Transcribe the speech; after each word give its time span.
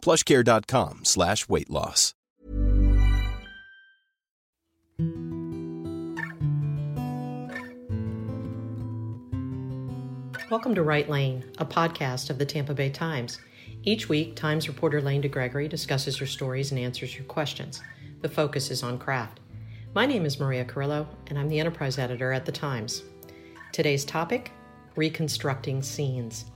plushcare.com 0.00 1.00
slash 1.04 1.48
weight 1.48 1.70
loss. 1.70 2.14
Welcome 10.50 10.74
to 10.74 10.82
WriteLane, 10.82 11.44
a 11.58 11.64
podcast 11.64 12.28
of 12.28 12.38
the 12.38 12.44
Tampa 12.44 12.74
Bay 12.74 12.90
Times. 12.90 13.38
Each 13.84 14.08
week, 14.08 14.34
Times 14.34 14.66
reporter 14.66 15.00
Lane 15.00 15.22
DeGregory 15.22 15.68
discusses 15.68 16.18
your 16.18 16.26
stories 16.26 16.72
and 16.72 16.80
answers 16.80 17.14
your 17.14 17.24
questions. 17.26 17.80
The 18.20 18.28
focus 18.28 18.70
is 18.70 18.82
on 18.82 18.98
craft. 18.98 19.38
My 19.94 20.06
name 20.06 20.26
is 20.26 20.40
Maria 20.40 20.64
Carrillo, 20.64 21.06
and 21.28 21.38
I'm 21.38 21.48
the 21.48 21.60
enterprise 21.60 21.98
editor 21.98 22.32
at 22.32 22.46
the 22.46 22.52
Times. 22.52 23.04
Today's 23.72 24.04
topic 24.04 24.50
reconstructing 24.96 25.82
scenes. 25.82 26.46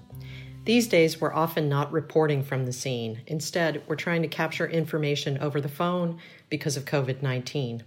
These 0.64 0.88
days, 0.88 1.20
we're 1.20 1.34
often 1.34 1.68
not 1.68 1.92
reporting 1.92 2.42
from 2.42 2.64
the 2.64 2.72
scene. 2.72 3.20
Instead, 3.27 3.82
we're 3.86 3.96
trying 3.96 4.22
to 4.22 4.28
capture 4.28 4.66
information 4.66 5.36
over 5.36 5.60
the 5.60 5.68
phone 5.68 6.18
because 6.48 6.78
of 6.78 6.86
COVID 6.86 7.20
19. 7.20 7.82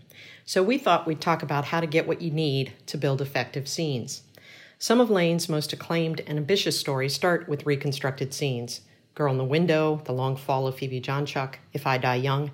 So, 0.45 0.61
we 0.61 0.77
thought 0.77 1.07
we'd 1.07 1.19
talk 1.19 1.41
about 1.41 1.65
how 1.65 1.79
to 1.79 1.87
get 1.87 2.07
what 2.07 2.21
you 2.21 2.29
need 2.29 2.73
to 2.85 2.97
build 2.97 3.19
effective 3.19 3.67
scenes. 3.67 4.21
Some 4.77 5.01
of 5.01 5.09
Lane's 5.09 5.49
most 5.49 5.73
acclaimed 5.73 6.21
and 6.27 6.37
ambitious 6.37 6.79
stories 6.79 7.15
start 7.15 7.49
with 7.49 7.65
reconstructed 7.65 8.31
scenes 8.31 8.81
Girl 9.15 9.31
in 9.31 9.39
the 9.39 9.43
Window, 9.43 9.99
The 10.05 10.13
Long 10.13 10.35
Fall 10.35 10.67
of 10.67 10.77
Phoebe 10.77 11.01
Jonchuck, 11.01 11.55
If 11.73 11.87
I 11.87 11.97
Die 11.97 12.15
Young. 12.15 12.51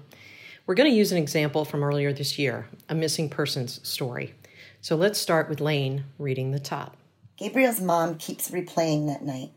We're 0.66 0.76
going 0.76 0.90
to 0.90 0.96
use 0.96 1.12
an 1.12 1.18
example 1.18 1.66
from 1.66 1.84
earlier 1.84 2.14
this 2.14 2.40
year, 2.40 2.70
a 2.88 2.96
missing 2.96 3.28
persons 3.30 3.86
story. 3.86 4.34
So 4.80 4.96
let's 4.96 5.20
start 5.20 5.50
with 5.50 5.60
Lane 5.60 6.06
reading 6.18 6.52
the 6.52 6.60
top. 6.60 6.96
Gabriel's 7.36 7.82
mom 7.82 8.16
keeps 8.16 8.50
replaying 8.50 9.08
that 9.08 9.24
night. 9.24 9.52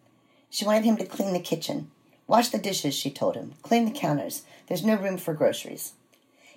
She 0.57 0.65
wanted 0.65 0.87
him 0.87 0.97
to 0.97 1.05
clean 1.05 1.35
the 1.35 1.39
kitchen. 1.39 1.91
Wash 2.27 2.49
the 2.49 2.57
dishes, 2.57 2.95
she 2.95 3.11
told 3.11 3.35
him. 3.35 3.53
Clean 3.61 3.85
the 3.85 3.91
counters. 3.91 4.45
There's 4.67 4.83
no 4.83 4.97
room 4.97 5.19
for 5.19 5.35
groceries. 5.35 5.93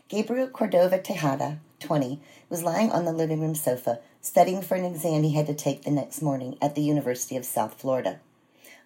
Gabriel 0.07 0.47
Cordova 0.47 1.01
Tejada, 1.01 1.59
20, 1.81 2.21
was 2.49 2.63
lying 2.63 2.91
on 2.91 3.03
the 3.03 3.11
living 3.11 3.41
room 3.41 3.55
sofa, 3.55 3.99
studying 4.21 4.61
for 4.61 4.75
an 4.75 4.85
exam 4.85 5.23
he 5.23 5.33
had 5.33 5.47
to 5.47 5.53
take 5.53 5.81
the 5.81 5.91
next 5.91 6.21
morning 6.21 6.57
at 6.61 6.75
the 6.75 6.81
University 6.81 7.35
of 7.35 7.43
South 7.43 7.73
Florida. 7.73 8.21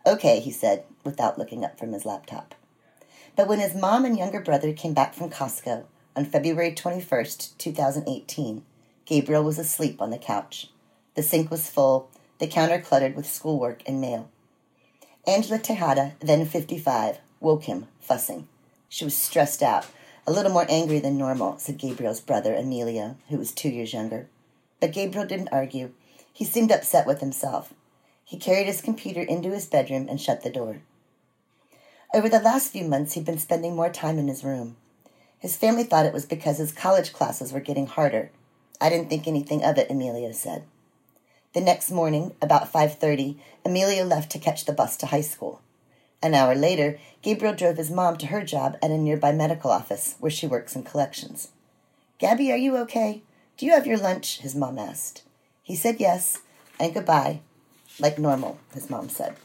Okay, 0.03 0.39
he 0.39 0.49
said, 0.49 0.83
without 1.03 1.37
looking 1.37 1.63
up 1.63 1.77
from 1.77 1.93
his 1.93 2.07
laptop. 2.07 2.55
But 3.35 3.47
when 3.47 3.59
his 3.59 3.75
mom 3.75 4.05
and 4.05 4.17
younger 4.17 4.41
brother 4.41 4.73
came 4.73 4.95
back 4.95 5.13
from 5.13 5.29
Costco 5.29 5.83
on 6.15 6.25
February 6.25 6.71
21st, 6.71 7.55
2018, 7.59 8.63
Gabriel 9.05 9.43
was 9.43 9.59
asleep 9.59 10.01
on 10.01 10.09
the 10.09 10.17
couch. 10.17 10.71
The 11.13 11.21
sink 11.21 11.51
was 11.51 11.69
full, 11.69 12.09
the 12.39 12.47
counter 12.47 12.81
cluttered 12.81 13.15
with 13.15 13.29
schoolwork 13.29 13.83
and 13.85 14.01
mail. 14.01 14.31
Angela 15.25 15.57
Tejada, 15.57 16.15
then 16.19 16.45
55, 16.45 17.19
woke 17.39 17.63
him, 17.63 17.87
fussing. 18.01 18.47
She 18.89 19.05
was 19.05 19.15
stressed 19.15 19.63
out, 19.63 19.85
a 20.27 20.33
little 20.33 20.51
more 20.51 20.65
angry 20.67 20.99
than 20.99 21.17
normal, 21.17 21.57
said 21.59 21.77
Gabriel's 21.77 22.19
brother, 22.19 22.53
Emilio, 22.53 23.15
who 23.29 23.37
was 23.37 23.53
two 23.53 23.69
years 23.69 23.93
younger. 23.93 24.27
But 24.81 24.91
Gabriel 24.91 25.25
didn't 25.25 25.53
argue. 25.53 25.91
He 26.33 26.43
seemed 26.43 26.71
upset 26.71 27.07
with 27.07 27.21
himself. 27.21 27.73
He 28.25 28.37
carried 28.37 28.67
his 28.67 28.81
computer 28.81 29.21
into 29.21 29.51
his 29.51 29.65
bedroom 29.65 30.07
and 30.09 30.19
shut 30.19 30.43
the 30.43 30.49
door. 30.49 30.81
Over 32.13 32.27
the 32.27 32.39
last 32.39 32.71
few 32.71 32.83
months, 32.83 33.13
he'd 33.13 33.25
been 33.25 33.39
spending 33.39 33.77
more 33.77 33.89
time 33.89 34.19
in 34.19 34.27
his 34.27 34.43
room. 34.43 34.75
His 35.39 35.55
family 35.55 35.83
thought 35.83 36.05
it 36.05 36.13
was 36.13 36.25
because 36.25 36.57
his 36.57 36.73
college 36.73 37.13
classes 37.13 37.53
were 37.53 37.61
getting 37.61 37.87
harder. 37.87 38.29
I 38.81 38.89
didn't 38.89 39.09
think 39.09 39.25
anything 39.25 39.63
of 39.63 39.77
it, 39.77 39.89
Emilio 39.89 40.33
said. 40.33 40.63
The 41.53 41.61
next 41.61 41.91
morning, 41.91 42.35
about 42.41 42.71
5:30, 42.71 43.37
Emilio 43.63 44.05
left 44.05 44.31
to 44.31 44.39
catch 44.39 44.65
the 44.65 44.73
bus 44.73 44.97
to 44.97 45.07
high 45.07 45.21
school. 45.21 45.61
An 46.21 46.33
hour 46.33 46.55
later, 46.55 46.97
Gabriel 47.21 47.53
drove 47.53 47.77
his 47.77 47.91
mom 47.91 48.17
to 48.17 48.27
her 48.27 48.43
job 48.43 48.75
at 48.81 48.89
a 48.89 48.97
nearby 48.97 49.31
medical 49.31 49.69
office 49.69 50.15
where 50.19 50.31
she 50.31 50.47
works 50.47 50.75
in 50.75 50.83
collections. 50.83 51.49
Gabby, 52.17 52.51
are 52.51 52.57
you 52.57 52.75
okay? 52.77 53.21
Do 53.57 53.67
you 53.67 53.73
have 53.73 53.85
your 53.85 53.97
lunch? 53.97 54.39
his 54.39 54.55
mom 54.55 54.79
asked. 54.79 55.21
He 55.61 55.75
said 55.75 55.99
yes, 55.99 56.39
and 56.79 56.93
goodbye, 56.93 57.41
like 57.99 58.17
normal, 58.17 58.57
his 58.73 58.89
mom 58.89 59.09
said. 59.09 59.35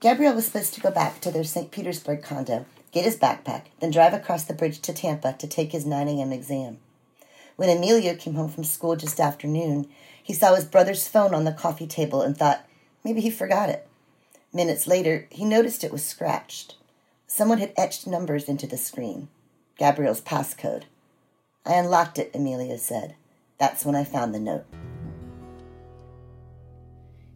Gabriel 0.00 0.34
was 0.34 0.44
supposed 0.44 0.74
to 0.74 0.82
go 0.82 0.90
back 0.90 1.18
to 1.22 1.30
their 1.30 1.44
St. 1.44 1.70
Petersburg 1.70 2.22
condo, 2.22 2.66
get 2.92 3.06
his 3.06 3.16
backpack, 3.16 3.62
then 3.80 3.90
drive 3.90 4.12
across 4.12 4.44
the 4.44 4.52
bridge 4.52 4.80
to 4.80 4.92
Tampa 4.92 5.34
to 5.38 5.46
take 5.46 5.72
his 5.72 5.86
9 5.86 6.08
a.m. 6.08 6.30
exam. 6.30 6.76
When 7.56 7.70
Emilio 7.70 8.14
came 8.16 8.34
home 8.34 8.50
from 8.50 8.64
school 8.64 8.96
just 8.96 9.20
after 9.20 9.46
noon, 9.46 9.88
he 10.24 10.32
saw 10.32 10.54
his 10.54 10.64
brother's 10.64 11.06
phone 11.06 11.34
on 11.34 11.44
the 11.44 11.52
coffee 11.52 11.86
table 11.86 12.22
and 12.22 12.34
thought 12.34 12.66
maybe 13.04 13.20
he 13.20 13.30
forgot 13.30 13.68
it. 13.68 13.86
Minutes 14.54 14.86
later, 14.86 15.28
he 15.30 15.44
noticed 15.44 15.84
it 15.84 15.92
was 15.92 16.04
scratched. 16.04 16.76
Someone 17.26 17.58
had 17.58 17.74
etched 17.76 18.06
numbers 18.06 18.48
into 18.48 18.66
the 18.66 18.78
screen. 18.78 19.28
Gabriel's 19.76 20.22
passcode. 20.22 20.84
I 21.66 21.74
unlocked 21.74 22.18
it, 22.18 22.30
Emilio 22.34 22.78
said. 22.78 23.16
That's 23.58 23.84
when 23.84 23.94
I 23.94 24.04
found 24.04 24.34
the 24.34 24.40
note. 24.40 24.64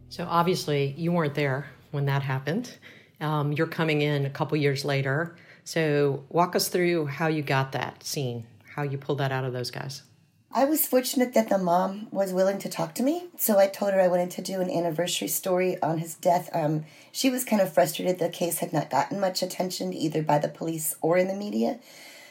So 0.09 0.25
obviously, 0.27 0.95
you 0.97 1.11
weren't 1.11 1.35
there 1.35 1.67
when 1.91 2.05
that 2.05 2.23
happened. 2.23 2.75
Um, 3.21 3.51
you're 3.51 3.67
coming 3.67 4.01
in 4.01 4.25
a 4.25 4.31
couple 4.31 4.57
years 4.57 4.83
later. 4.83 5.35
So 5.63 6.23
walk 6.29 6.55
us 6.55 6.69
through 6.69 7.05
how 7.05 7.27
you 7.27 7.43
got 7.43 7.73
that 7.73 8.03
scene, 8.03 8.47
how 8.73 8.81
you 8.81 8.97
pulled 8.97 9.19
that 9.19 9.31
out 9.31 9.43
of 9.43 9.53
those 9.53 9.69
guys. 9.69 10.01
I 10.51 10.65
was 10.65 10.87
fortunate 10.87 11.35
that 11.35 11.49
the 11.49 11.59
mom 11.59 12.07
was 12.09 12.33
willing 12.33 12.57
to 12.59 12.69
talk 12.69 12.95
to 12.95 13.03
me. 13.03 13.27
So 13.37 13.59
I 13.59 13.67
told 13.67 13.93
her 13.93 14.01
I 14.01 14.07
wanted 14.07 14.31
to 14.31 14.41
do 14.41 14.61
an 14.61 14.71
anniversary 14.71 15.27
story 15.27 15.79
on 15.81 15.99
his 15.99 16.15
death. 16.15 16.49
Um, 16.53 16.85
she 17.11 17.29
was 17.29 17.45
kind 17.45 17.61
of 17.61 17.71
frustrated 17.71 18.17
the 18.17 18.29
case 18.29 18.57
had 18.57 18.73
not 18.73 18.89
gotten 18.89 19.19
much 19.19 19.43
attention 19.43 19.93
either 19.93 20.23
by 20.23 20.39
the 20.39 20.47
police 20.47 20.95
or 21.01 21.19
in 21.19 21.27
the 21.27 21.35
media. 21.35 21.79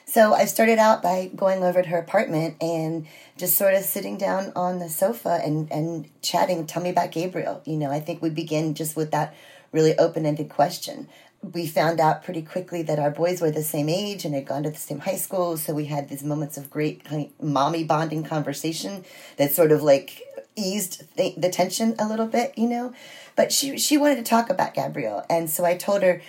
So 0.05 0.35
I 0.35 0.47
started 0.47 0.81
out 0.81 1.01
by 1.01 1.31
going 1.37 1.63
over 1.63 1.81
to 1.81 1.89
her 1.91 1.99
apartment 1.99 2.57
and 2.61 3.07
just 3.37 3.57
sort 3.57 3.75
of 3.75 3.85
sitting 3.85 4.17
down 4.17 4.53
on 4.57 4.81
the 4.81 4.89
sofa 4.89 5.41
and, 5.45 5.71
and 5.71 6.09
chatting. 6.21 6.67
Tell 6.67 6.83
me 6.83 6.91
about 6.91 7.13
Gabriel. 7.13 7.63
You 7.67 7.77
know, 7.77 7.93
I 7.93 8.01
think 8.01 8.21
we 8.21 8.31
begin 8.31 8.75
just 8.75 8.97
with 8.97 9.13
that 9.13 9.35
really 9.71 9.97
open 9.97 10.27
ended 10.27 10.49
question 10.49 11.09
we 11.43 11.67
found 11.67 12.01
out 12.01 12.25
pretty 12.25 12.43
quickly 12.43 12.83
that 12.83 12.99
our 12.99 13.11
boys 13.11 13.41
were 13.41 13.51
the 13.51 13.63
same 13.63 13.89
age 13.89 14.25
and 14.25 14.35
had 14.35 14.47
gone 14.47 14.65
to 14.65 14.71
the 14.71 14.77
same 14.77 15.01
high 15.01 15.17
school. 15.17 15.57
So 15.57 15.73
we 15.73 15.87
had 15.87 16.09
these 16.09 16.25
moments 16.25 16.57
of 16.57 16.71
great 16.71 17.03
mommy 17.41 17.85
bonding 17.85 18.25
conversation 18.25 19.05
that 19.37 19.53
sort 19.53 19.73
of 19.73 19.83
like 19.83 20.23
eased 20.57 21.05
the, 21.17 21.35
the 21.37 21.49
tension 21.49 21.95
a 21.99 22.09
little 22.09 22.27
bit, 22.27 22.57
you 22.59 22.69
know. 22.69 22.93
But 23.37 23.53
she 23.53 23.79
she 23.79 23.97
wanted 23.97 24.17
to 24.17 24.25
talk 24.25 24.51
about 24.51 24.75
Gabriel, 24.75 25.25
and 25.31 25.49
so 25.49 25.65
I 25.65 25.77
told 25.77 26.03
her, 26.03 26.21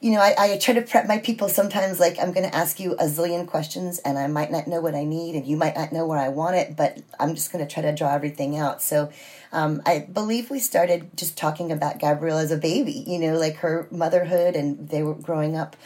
you 0.00 0.12
know, 0.12 0.20
I, 0.20 0.34
I 0.38 0.58
try 0.58 0.72
to 0.74 0.82
prep 0.82 1.06
my 1.06 1.18
people 1.18 1.50
sometimes 1.50 2.00
like 2.00 2.18
I'm 2.18 2.32
going 2.32 2.48
to 2.48 2.56
ask 2.56 2.80
you 2.80 2.92
a 2.94 3.04
zillion 3.04 3.46
questions, 3.46 3.98
and 3.98 4.18
I 4.18 4.28
might 4.28 4.50
not 4.50 4.66
know 4.66 4.80
what 4.80 4.94
I 4.94 5.04
need, 5.04 5.34
and 5.34 5.46
you 5.46 5.58
might 5.58 5.76
not 5.76 5.92
know 5.92 6.06
where 6.06 6.18
I 6.18 6.28
want 6.28 6.56
it, 6.56 6.74
but 6.74 7.02
I'm 7.18 7.34
just 7.34 7.52
going 7.52 7.66
to 7.66 7.72
try 7.72 7.82
to 7.82 7.94
draw 7.94 8.14
everything 8.14 8.56
out. 8.56 8.80
So 8.80 9.12
um, 9.52 9.82
I 9.84 9.98
believe 10.10 10.48
we 10.48 10.58
started 10.58 11.10
just 11.16 11.36
talking 11.36 11.70
about 11.70 11.98
Gabrielle 11.98 12.38
as 12.38 12.50
a 12.50 12.56
baby, 12.56 13.04
you 13.06 13.18
know, 13.18 13.36
like 13.38 13.56
her 13.56 13.88
motherhood 13.90 14.56
and 14.56 14.88
they 14.88 15.02
were 15.02 15.14
growing 15.14 15.54
up. 15.54 15.76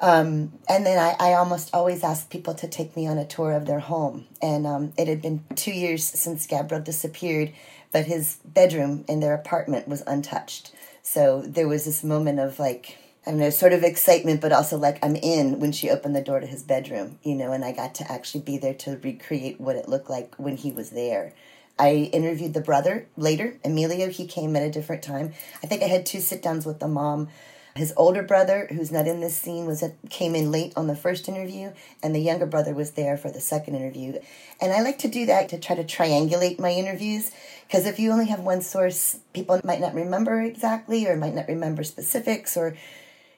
Um, 0.00 0.52
and 0.68 0.86
then 0.86 0.98
I, 0.98 1.16
I 1.18 1.34
almost 1.34 1.70
always 1.74 2.04
ask 2.04 2.30
people 2.30 2.54
to 2.54 2.68
take 2.68 2.96
me 2.96 3.06
on 3.06 3.18
a 3.18 3.26
tour 3.26 3.52
of 3.52 3.66
their 3.66 3.80
home. 3.80 4.26
And 4.40 4.66
um, 4.66 4.92
it 4.96 5.08
had 5.08 5.20
been 5.20 5.44
two 5.56 5.72
years 5.72 6.04
since 6.04 6.46
Gabriel 6.46 6.82
disappeared, 6.82 7.52
but 7.92 8.06
his 8.06 8.38
bedroom 8.44 9.04
in 9.08 9.20
their 9.20 9.34
apartment 9.34 9.88
was 9.88 10.02
untouched. 10.06 10.72
So 11.02 11.42
there 11.42 11.68
was 11.68 11.84
this 11.84 12.04
moment 12.04 12.38
of 12.38 12.58
like, 12.58 12.96
I 13.26 13.32
don't 13.32 13.40
know, 13.40 13.50
sort 13.50 13.74
of 13.74 13.84
excitement, 13.84 14.40
but 14.40 14.50
also 14.50 14.78
like 14.78 14.98
I'm 15.04 15.14
in 15.14 15.60
when 15.60 15.72
she 15.72 15.90
opened 15.90 16.16
the 16.16 16.22
door 16.22 16.40
to 16.40 16.46
his 16.46 16.62
bedroom, 16.62 17.18
you 17.22 17.34
know, 17.34 17.52
and 17.52 17.64
I 17.64 17.72
got 17.72 17.94
to 17.96 18.10
actually 18.10 18.40
be 18.40 18.56
there 18.56 18.74
to 18.74 18.98
recreate 19.02 19.60
what 19.60 19.76
it 19.76 19.88
looked 19.88 20.08
like 20.08 20.34
when 20.36 20.56
he 20.56 20.72
was 20.72 20.90
there. 20.90 21.34
I 21.78 22.10
interviewed 22.12 22.54
the 22.54 22.60
brother 22.60 23.08
later, 23.16 23.58
Emilio. 23.64 24.08
He 24.08 24.26
came 24.26 24.56
at 24.56 24.62
a 24.62 24.70
different 24.70 25.02
time. 25.02 25.34
I 25.62 25.66
think 25.66 25.82
I 25.82 25.86
had 25.86 26.06
two 26.06 26.20
sit 26.20 26.42
downs 26.42 26.64
with 26.64 26.78
the 26.78 26.88
mom. 26.88 27.28
His 27.76 27.94
older 27.96 28.22
brother, 28.22 28.68
who's 28.70 28.90
not 28.90 29.06
in 29.06 29.20
this 29.20 29.36
scene, 29.36 29.64
was 29.64 29.82
at, 29.82 29.94
came 30.10 30.34
in 30.34 30.50
late 30.50 30.72
on 30.74 30.88
the 30.88 30.96
first 30.96 31.28
interview, 31.28 31.72
and 32.02 32.14
the 32.14 32.20
younger 32.20 32.46
brother 32.46 32.74
was 32.74 32.92
there 32.92 33.16
for 33.16 33.30
the 33.30 33.40
second 33.40 33.76
interview. 33.76 34.18
And 34.60 34.72
I 34.72 34.82
like 34.82 34.98
to 34.98 35.08
do 35.08 35.24
that 35.26 35.48
to 35.50 35.58
try 35.58 35.76
to 35.76 35.84
triangulate 35.84 36.58
my 36.58 36.72
interviews, 36.72 37.30
because 37.66 37.86
if 37.86 37.98
you 37.98 38.10
only 38.10 38.26
have 38.26 38.40
one 38.40 38.60
source, 38.60 39.20
people 39.32 39.60
might 39.62 39.80
not 39.80 39.94
remember 39.94 40.42
exactly, 40.42 41.06
or 41.06 41.16
might 41.16 41.34
not 41.34 41.48
remember 41.48 41.84
specifics, 41.84 42.56
or 42.56 42.76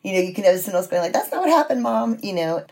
you 0.02 0.12
know, 0.12 0.20
you 0.20 0.34
can 0.34 0.44
have 0.44 0.58
someone 0.60 0.80
else 0.80 0.88
going 0.88 1.02
like, 1.02 1.12
"That's 1.12 1.30
not 1.30 1.40
what 1.40 1.50
happened, 1.50 1.82
mom," 1.82 2.18
you 2.22 2.32
know. 2.32 2.64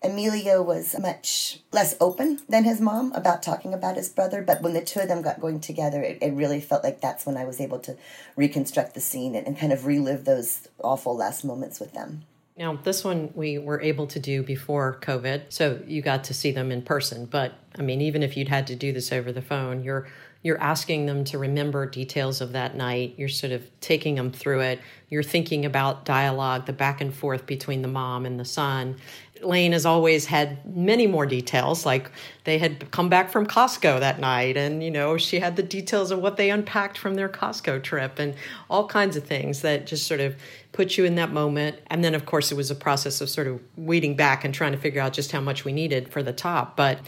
Emilio 0.00 0.62
was 0.62 0.96
much 1.00 1.58
less 1.72 1.96
open 2.00 2.38
than 2.48 2.62
his 2.62 2.80
mom 2.80 3.12
about 3.14 3.42
talking 3.42 3.74
about 3.74 3.96
his 3.96 4.08
brother, 4.08 4.42
but 4.42 4.62
when 4.62 4.72
the 4.72 4.80
two 4.80 5.00
of 5.00 5.08
them 5.08 5.22
got 5.22 5.40
going 5.40 5.58
together, 5.58 6.00
it, 6.00 6.18
it 6.22 6.32
really 6.34 6.60
felt 6.60 6.84
like 6.84 7.00
that's 7.00 7.26
when 7.26 7.36
I 7.36 7.44
was 7.44 7.60
able 7.60 7.80
to 7.80 7.96
reconstruct 8.36 8.94
the 8.94 9.00
scene 9.00 9.34
and, 9.34 9.44
and 9.44 9.58
kind 9.58 9.72
of 9.72 9.86
relive 9.86 10.24
those 10.24 10.68
awful 10.84 11.16
last 11.16 11.44
moments 11.44 11.80
with 11.80 11.94
them. 11.94 12.22
Now, 12.56 12.74
this 12.76 13.04
one 13.04 13.30
we 13.34 13.58
were 13.58 13.80
able 13.80 14.06
to 14.08 14.20
do 14.20 14.42
before 14.42 14.98
COVID, 15.00 15.52
so 15.52 15.80
you 15.86 16.02
got 16.02 16.24
to 16.24 16.34
see 16.34 16.50
them 16.52 16.70
in 16.70 16.82
person. 16.82 17.24
But 17.24 17.54
I 17.76 17.82
mean, 17.82 18.00
even 18.00 18.22
if 18.22 18.36
you'd 18.36 18.48
had 18.48 18.66
to 18.68 18.76
do 18.76 18.92
this 18.92 19.12
over 19.12 19.32
the 19.32 19.42
phone, 19.42 19.82
you're 19.84 20.08
you're 20.42 20.60
asking 20.60 21.06
them 21.06 21.24
to 21.24 21.38
remember 21.38 21.84
details 21.86 22.40
of 22.40 22.52
that 22.52 22.76
night. 22.76 23.14
You're 23.16 23.28
sort 23.28 23.52
of 23.52 23.68
taking 23.80 24.14
them 24.14 24.30
through 24.30 24.60
it. 24.60 24.80
You're 25.08 25.24
thinking 25.24 25.64
about 25.64 26.04
dialogue, 26.04 26.66
the 26.66 26.72
back 26.72 27.00
and 27.00 27.12
forth 27.12 27.44
between 27.44 27.82
the 27.82 27.88
mom 27.88 28.24
and 28.24 28.38
the 28.38 28.44
son. 28.44 28.96
Lane 29.42 29.72
has 29.72 29.86
always 29.86 30.26
had 30.26 30.64
many 30.76 31.06
more 31.06 31.26
details, 31.26 31.86
like 31.86 32.10
they 32.44 32.58
had 32.58 32.90
come 32.90 33.08
back 33.08 33.30
from 33.30 33.46
Costco 33.46 34.00
that 34.00 34.18
night, 34.18 34.56
and 34.56 34.82
you 34.82 34.90
know, 34.90 35.16
she 35.16 35.38
had 35.38 35.56
the 35.56 35.62
details 35.62 36.10
of 36.10 36.18
what 36.18 36.36
they 36.36 36.50
unpacked 36.50 36.98
from 36.98 37.14
their 37.14 37.28
Costco 37.28 37.82
trip 37.82 38.18
and 38.18 38.34
all 38.68 38.88
kinds 38.88 39.16
of 39.16 39.24
things 39.24 39.62
that 39.62 39.86
just 39.86 40.06
sort 40.06 40.20
of 40.20 40.36
put 40.72 40.96
you 40.96 41.04
in 41.04 41.14
that 41.16 41.32
moment. 41.32 41.78
And 41.88 42.02
then, 42.02 42.14
of 42.14 42.26
course, 42.26 42.50
it 42.50 42.56
was 42.56 42.70
a 42.70 42.74
process 42.74 43.20
of 43.20 43.28
sort 43.30 43.46
of 43.46 43.60
weeding 43.76 44.16
back 44.16 44.44
and 44.44 44.52
trying 44.52 44.72
to 44.72 44.78
figure 44.78 45.00
out 45.00 45.12
just 45.12 45.32
how 45.32 45.40
much 45.40 45.64
we 45.64 45.72
needed 45.72 46.10
for 46.12 46.22
the 46.22 46.32
top. 46.32 46.76
But 46.76 46.98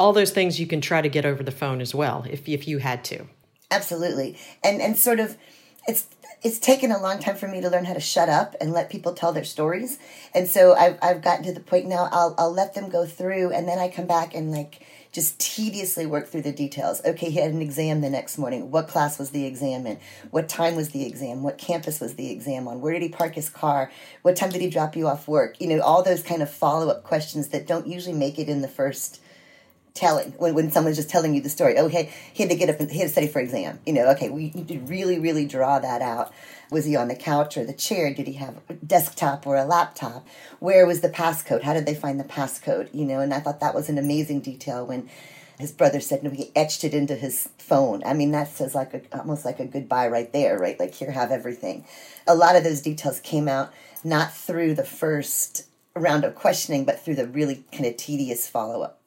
all 0.00 0.14
those 0.14 0.30
things 0.30 0.58
you 0.58 0.66
can 0.66 0.80
try 0.80 1.02
to 1.02 1.10
get 1.10 1.26
over 1.26 1.42
the 1.42 1.52
phone 1.52 1.80
as 1.80 1.94
well 1.94 2.24
if 2.28 2.48
if 2.48 2.66
you 2.66 2.78
had 2.78 3.04
to. 3.04 3.26
Absolutely. 3.70 4.36
And 4.64 4.80
and 4.80 4.96
sort 4.96 5.20
of 5.20 5.36
it's 5.86 6.06
it's 6.42 6.58
taken 6.58 6.90
a 6.90 6.98
long 6.98 7.18
time 7.18 7.36
for 7.36 7.46
me 7.46 7.60
to 7.60 7.68
learn 7.68 7.84
how 7.84 7.92
to 7.92 8.00
shut 8.00 8.30
up 8.30 8.56
and 8.62 8.72
let 8.72 8.88
people 8.88 9.12
tell 9.12 9.32
their 9.32 9.44
stories. 9.44 9.98
And 10.34 10.48
so 10.48 10.74
I've 10.74 10.98
I've 11.02 11.20
gotten 11.20 11.44
to 11.44 11.52
the 11.52 11.60
point 11.60 11.86
now 11.86 12.08
I'll 12.10 12.34
I'll 12.38 12.52
let 12.52 12.74
them 12.74 12.88
go 12.88 13.04
through 13.04 13.52
and 13.52 13.68
then 13.68 13.78
I 13.78 13.88
come 13.88 14.06
back 14.06 14.34
and 14.34 14.50
like 14.50 14.80
just 15.12 15.38
tediously 15.38 16.06
work 16.06 16.28
through 16.28 16.42
the 16.42 16.52
details. 16.52 17.02
Okay, 17.04 17.30
he 17.30 17.38
had 17.38 17.52
an 17.52 17.60
exam 17.60 18.00
the 18.00 18.08
next 18.08 18.38
morning. 18.38 18.70
What 18.70 18.88
class 18.88 19.18
was 19.18 19.30
the 19.30 19.44
exam 19.44 19.86
in? 19.86 19.98
What 20.30 20.48
time 20.48 20.76
was 20.76 20.90
the 20.90 21.04
exam? 21.04 21.42
What 21.42 21.58
campus 21.58 22.00
was 22.00 22.14
the 22.14 22.30
exam 22.30 22.66
on? 22.68 22.80
Where 22.80 22.94
did 22.94 23.02
he 23.02 23.08
park 23.10 23.34
his 23.34 23.50
car? 23.50 23.90
What 24.22 24.36
time 24.36 24.50
did 24.50 24.62
he 24.62 24.70
drop 24.70 24.96
you 24.96 25.08
off 25.08 25.28
work? 25.28 25.60
You 25.60 25.66
know, 25.68 25.80
all 25.80 26.02
those 26.02 26.22
kind 26.22 26.42
of 26.42 26.48
follow 26.48 26.88
up 26.88 27.02
questions 27.02 27.48
that 27.48 27.66
don't 27.66 27.86
usually 27.86 28.16
make 28.16 28.38
it 28.38 28.48
in 28.48 28.62
the 28.62 28.68
first 28.68 29.20
telling 29.94 30.32
when, 30.32 30.54
when 30.54 30.70
someone's 30.70 30.96
just 30.96 31.10
telling 31.10 31.34
you 31.34 31.40
the 31.40 31.48
story. 31.48 31.76
Oh 31.76 31.88
hey 31.88 32.12
he 32.32 32.42
had 32.42 32.50
to 32.50 32.56
get 32.56 32.68
up 32.70 32.90
he 32.90 32.98
had 32.98 33.06
to 33.06 33.08
study 33.08 33.26
for 33.26 33.40
exam. 33.40 33.80
You 33.86 33.92
know 33.92 34.10
okay 34.10 34.28
we 34.28 34.50
need 34.50 34.68
to 34.68 34.78
really 34.80 35.18
really 35.18 35.46
draw 35.46 35.78
that 35.78 36.02
out. 36.02 36.32
Was 36.70 36.84
he 36.84 36.96
on 36.96 37.08
the 37.08 37.16
couch 37.16 37.56
or 37.56 37.64
the 37.64 37.72
chair? 37.72 38.12
Did 38.12 38.26
he 38.26 38.34
have 38.34 38.60
a 38.68 38.74
desktop 38.74 39.46
or 39.46 39.56
a 39.56 39.64
laptop? 39.64 40.26
Where 40.58 40.86
was 40.86 41.00
the 41.00 41.08
passcode? 41.08 41.62
How 41.62 41.74
did 41.74 41.86
they 41.86 41.94
find 41.94 42.20
the 42.20 42.24
passcode? 42.24 42.88
You 42.94 43.04
know 43.04 43.20
and 43.20 43.34
i 43.34 43.40
thought 43.40 43.60
that 43.60 43.74
was 43.74 43.88
an 43.88 43.98
amazing 43.98 44.40
detail 44.40 44.86
when 44.86 45.08
his 45.58 45.72
brother 45.72 46.00
said 46.00 46.22
no 46.22 46.30
he 46.30 46.52
etched 46.54 46.84
it 46.84 46.94
into 46.94 47.14
his 47.14 47.48
phone. 47.58 48.02
I 48.04 48.14
mean 48.14 48.30
that 48.32 48.48
says 48.48 48.74
like 48.74 48.94
a, 48.94 49.18
almost 49.18 49.44
like 49.44 49.60
a 49.60 49.66
goodbye 49.66 50.08
right 50.08 50.32
there 50.32 50.58
right? 50.58 50.78
Like 50.78 50.94
here 50.94 51.10
have 51.10 51.30
everything. 51.30 51.84
A 52.26 52.34
lot 52.34 52.56
of 52.56 52.64
those 52.64 52.80
details 52.80 53.20
came 53.20 53.48
out 53.48 53.72
not 54.04 54.32
through 54.32 54.74
the 54.74 54.84
first 54.84 55.66
round 55.96 56.24
of 56.24 56.36
questioning 56.36 56.84
but 56.84 57.04
through 57.04 57.16
the 57.16 57.26
really 57.26 57.64
kind 57.72 57.86
of 57.86 57.96
tedious 57.96 58.48
follow-up 58.48 58.99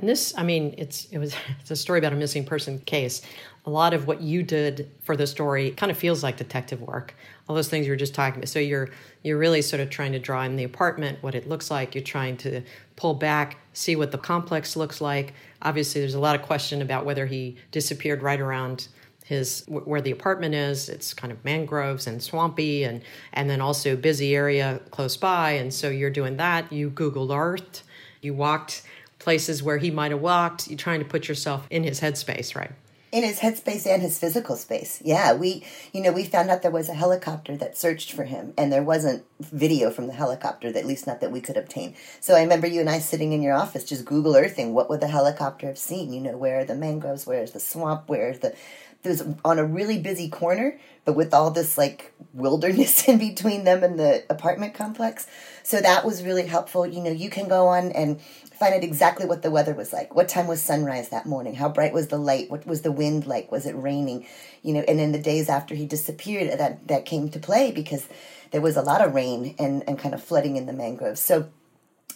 and 0.00 0.08
this, 0.08 0.34
I 0.36 0.42
mean, 0.42 0.74
it's 0.78 1.04
it 1.06 1.18
was 1.18 1.34
it's 1.60 1.70
a 1.70 1.76
story 1.76 1.98
about 1.98 2.12
a 2.12 2.16
missing 2.16 2.44
person 2.44 2.78
case. 2.80 3.22
A 3.66 3.70
lot 3.70 3.92
of 3.92 4.06
what 4.06 4.22
you 4.22 4.42
did 4.42 4.90
for 5.02 5.16
the 5.16 5.26
story 5.26 5.72
kind 5.72 5.92
of 5.92 5.98
feels 5.98 6.22
like 6.22 6.38
detective 6.38 6.80
work. 6.80 7.14
All 7.46 7.54
those 7.54 7.68
things 7.68 7.86
you 7.86 7.92
were 7.92 7.96
just 7.96 8.14
talking 8.14 8.38
about. 8.38 8.48
So 8.48 8.58
you're 8.58 8.88
you're 9.22 9.38
really 9.38 9.60
sort 9.62 9.80
of 9.80 9.90
trying 9.90 10.12
to 10.12 10.18
draw 10.18 10.42
in 10.42 10.56
the 10.56 10.64
apartment, 10.64 11.22
what 11.22 11.34
it 11.34 11.48
looks 11.48 11.70
like. 11.70 11.94
You're 11.94 12.02
trying 12.02 12.38
to 12.38 12.62
pull 12.96 13.14
back, 13.14 13.58
see 13.74 13.96
what 13.96 14.12
the 14.12 14.18
complex 14.18 14.76
looks 14.76 15.00
like. 15.00 15.34
Obviously, 15.60 16.00
there's 16.00 16.14
a 16.14 16.20
lot 16.20 16.34
of 16.34 16.42
question 16.42 16.80
about 16.80 17.04
whether 17.04 17.26
he 17.26 17.58
disappeared 17.70 18.22
right 18.22 18.40
around 18.40 18.88
his 19.24 19.64
where 19.68 20.00
the 20.00 20.10
apartment 20.10 20.56
is 20.56 20.88
it's 20.88 21.14
kind 21.14 21.32
of 21.32 21.44
mangroves 21.44 22.08
and 22.08 22.20
swampy 22.20 22.82
and 22.82 23.00
and 23.32 23.48
then 23.48 23.60
also 23.60 23.94
busy 23.94 24.34
area 24.34 24.80
close 24.90 25.16
by 25.16 25.52
and 25.52 25.72
so 25.72 25.88
you're 25.88 26.10
doing 26.10 26.36
that 26.36 26.72
you 26.72 26.90
googled 26.90 27.32
earth 27.32 27.84
you 28.22 28.34
walked 28.34 28.82
places 29.20 29.62
where 29.62 29.78
he 29.78 29.92
might 29.92 30.10
have 30.10 30.20
walked. 30.20 30.68
You're 30.68 30.76
trying 30.76 30.98
to 30.98 31.06
put 31.06 31.28
yourself 31.28 31.66
in 31.70 31.84
his 31.84 32.00
headspace, 32.00 32.56
right? 32.56 32.72
in 33.12 33.24
his 33.24 33.40
headspace 33.40 33.86
and 33.86 34.02
his 34.02 34.18
physical 34.18 34.56
space. 34.56 35.00
Yeah, 35.04 35.34
we, 35.34 35.64
you 35.92 36.00
know, 36.00 36.12
we 36.12 36.24
found 36.24 36.50
out 36.50 36.62
there 36.62 36.70
was 36.70 36.88
a 36.88 36.94
helicopter 36.94 37.56
that 37.56 37.76
searched 37.76 38.12
for 38.12 38.24
him, 38.24 38.54
and 38.56 38.72
there 38.72 38.82
wasn't 38.82 39.24
video 39.40 39.90
from 39.90 40.06
the 40.06 40.12
helicopter, 40.12 40.68
at 40.68 40.86
least 40.86 41.06
not 41.06 41.20
that 41.20 41.32
we 41.32 41.40
could 41.40 41.56
obtain. 41.56 41.94
So 42.20 42.36
I 42.36 42.42
remember 42.42 42.66
you 42.66 42.80
and 42.80 42.88
I 42.88 43.00
sitting 43.00 43.32
in 43.32 43.42
your 43.42 43.54
office, 43.54 43.84
just 43.84 44.04
Google 44.04 44.36
Earthing. 44.36 44.74
What 44.74 44.88
would 44.90 45.00
the 45.00 45.08
helicopter 45.08 45.66
have 45.66 45.78
seen? 45.78 46.12
You 46.12 46.20
know, 46.20 46.36
where 46.36 46.60
are 46.60 46.64
the 46.64 46.74
mangroves? 46.74 47.26
Where 47.26 47.42
is 47.42 47.52
the 47.52 47.60
swamp? 47.60 48.08
Where 48.08 48.30
is 48.30 48.40
the 48.40 48.54
there's 49.02 49.22
on 49.44 49.58
a 49.58 49.64
really 49.64 49.98
busy 49.98 50.28
corner, 50.28 50.78
but 51.04 51.14
with 51.14 51.32
all 51.32 51.50
this 51.50 51.78
like 51.78 52.12
wilderness 52.34 53.04
in 53.08 53.18
between 53.18 53.64
them 53.64 53.82
and 53.82 53.98
the 53.98 54.24
apartment 54.28 54.74
complex. 54.74 55.26
So 55.62 55.80
that 55.80 56.04
was 56.04 56.22
really 56.22 56.46
helpful. 56.46 56.86
You 56.86 57.02
know, 57.02 57.10
you 57.10 57.30
can 57.30 57.48
go 57.48 57.68
on 57.68 57.92
and 57.92 58.20
find 58.20 58.74
out 58.74 58.84
exactly 58.84 59.26
what 59.26 59.42
the 59.42 59.50
weather 59.50 59.72
was 59.72 59.92
like. 59.92 60.14
What 60.14 60.28
time 60.28 60.46
was 60.46 60.62
sunrise 60.62 61.08
that 61.08 61.26
morning? 61.26 61.54
How 61.54 61.68
bright 61.68 61.94
was 61.94 62.08
the 62.08 62.18
light? 62.18 62.50
What 62.50 62.66
was 62.66 62.82
the 62.82 62.92
wind 62.92 63.26
like? 63.26 63.50
Was 63.50 63.64
it 63.66 63.74
raining? 63.74 64.26
You 64.62 64.74
know, 64.74 64.84
and 64.86 65.00
in 65.00 65.12
the 65.12 65.18
days 65.18 65.48
after 65.48 65.74
he 65.74 65.86
disappeared, 65.86 66.58
that 66.58 66.88
that 66.88 67.06
came 67.06 67.30
to 67.30 67.38
play 67.38 67.72
because 67.72 68.06
there 68.50 68.60
was 68.60 68.76
a 68.76 68.82
lot 68.82 69.00
of 69.00 69.14
rain 69.14 69.54
and 69.58 69.82
and 69.88 69.98
kind 69.98 70.14
of 70.14 70.22
flooding 70.22 70.56
in 70.56 70.66
the 70.66 70.74
mangroves. 70.74 71.20
So 71.20 71.48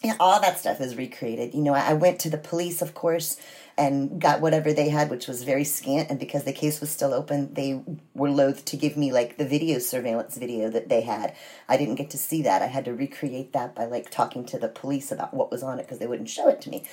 yeah, 0.04 0.16
all 0.20 0.40
that 0.40 0.58
stuff 0.58 0.80
is 0.80 0.96
recreated. 0.96 1.54
You 1.54 1.62
know, 1.62 1.72
I, 1.72 1.94
went 1.94 2.18
to 2.20 2.30
the 2.30 2.36
police, 2.36 2.82
of 2.82 2.94
course, 2.94 3.38
and 3.78 4.20
got 4.20 4.42
whatever 4.42 4.72
they 4.72 4.90
had, 4.90 5.08
which 5.08 5.26
was 5.26 5.44
very 5.44 5.64
scant. 5.64 6.10
And 6.10 6.20
because 6.20 6.44
the 6.44 6.52
case 6.52 6.80
was 6.80 6.90
still 6.90 7.14
open, 7.14 7.54
they 7.54 7.82
were 8.14 8.30
loath 8.30 8.66
to 8.66 8.76
give 8.76 8.98
me 8.98 9.12
like 9.12 9.38
the 9.38 9.46
video 9.46 9.78
surveillance 9.78 10.36
video 10.36 10.68
that 10.68 10.90
they 10.90 11.00
had. 11.00 11.34
I 11.70 11.78
didn't 11.78 11.94
get 11.94 12.10
to 12.10 12.18
see 12.18 12.42
that. 12.42 12.60
I 12.60 12.66
had 12.66 12.84
to 12.84 12.94
recreate 12.94 13.54
that 13.54 13.74
by 13.74 13.86
like 13.86 14.10
talking 14.10 14.44
to 14.46 14.58
the 14.58 14.68
police 14.68 15.10
about 15.10 15.32
what 15.32 15.50
was 15.50 15.62
on 15.62 15.78
it 15.78 15.84
because 15.84 16.00
they 16.00 16.06
wouldn't 16.06 16.28
show 16.28 16.48
it 16.48 16.60
to 16.62 16.70
me. 16.70 16.86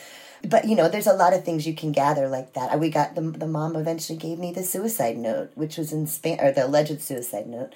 But 0.48 0.66
you 0.66 0.76
know, 0.76 0.88
there's 0.88 1.08
a 1.08 1.14
lot 1.14 1.34
of 1.34 1.44
things 1.44 1.68
you 1.68 1.76
can 1.76 1.92
gather 1.92 2.30
like 2.30 2.54
that. 2.54 2.80
We 2.80 2.90
got 2.90 3.16
the 3.16 3.22
the 3.22 3.48
mom 3.48 3.76
eventually 3.76 4.18
gave 4.18 4.40
me 4.40 4.54
the 4.54 4.64
suicide 4.64 5.18
note, 5.18 5.52
which 5.56 5.78
was 5.78 5.92
in 5.92 6.08
Spain, 6.08 6.40
or 6.40 6.52
the 6.52 6.66
alleged 6.66 7.02
suicide 7.02 7.48
note 7.48 7.74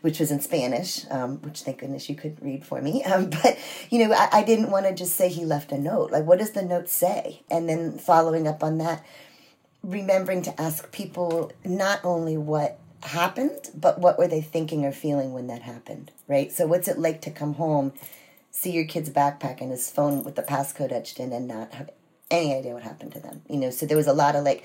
which 0.00 0.20
was 0.20 0.30
in 0.30 0.40
Spanish, 0.40 1.04
um, 1.10 1.38
which 1.42 1.62
thank 1.62 1.78
goodness 1.78 2.08
you 2.08 2.14
could 2.14 2.42
read 2.42 2.64
for 2.64 2.80
me. 2.80 3.02
Um, 3.04 3.30
but, 3.42 3.58
you 3.90 4.06
know, 4.06 4.14
I, 4.14 4.28
I 4.32 4.42
didn't 4.42 4.70
want 4.70 4.86
to 4.86 4.94
just 4.94 5.16
say 5.16 5.28
he 5.28 5.44
left 5.44 5.72
a 5.72 5.78
note. 5.78 6.10
Like, 6.10 6.24
what 6.24 6.38
does 6.38 6.52
the 6.52 6.62
note 6.62 6.88
say? 6.88 7.42
And 7.50 7.68
then 7.68 7.98
following 7.98 8.46
up 8.46 8.62
on 8.62 8.78
that, 8.78 9.04
remembering 9.82 10.42
to 10.42 10.60
ask 10.60 10.90
people 10.92 11.52
not 11.64 12.04
only 12.04 12.36
what 12.36 12.78
happened, 13.02 13.70
but 13.74 14.00
what 14.00 14.18
were 14.18 14.28
they 14.28 14.40
thinking 14.40 14.84
or 14.84 14.92
feeling 14.92 15.32
when 15.32 15.46
that 15.46 15.62
happened, 15.62 16.10
right? 16.26 16.50
So, 16.52 16.66
what's 16.66 16.88
it 16.88 16.98
like 16.98 17.20
to 17.22 17.30
come 17.30 17.54
home, 17.54 17.92
see 18.50 18.70
your 18.70 18.84
kid's 18.84 19.10
backpack 19.10 19.60
and 19.60 19.70
his 19.70 19.90
phone 19.90 20.24
with 20.24 20.34
the 20.34 20.42
passcode 20.42 20.92
etched 20.92 21.20
in, 21.20 21.32
and 21.32 21.46
not 21.46 21.72
have 21.74 21.90
any 22.30 22.54
idea 22.54 22.74
what 22.74 22.82
happened 22.82 23.12
to 23.12 23.20
them? 23.20 23.42
You 23.48 23.58
know, 23.58 23.70
so 23.70 23.86
there 23.86 23.96
was 23.96 24.08
a 24.08 24.12
lot 24.12 24.34
of 24.34 24.44
like 24.44 24.64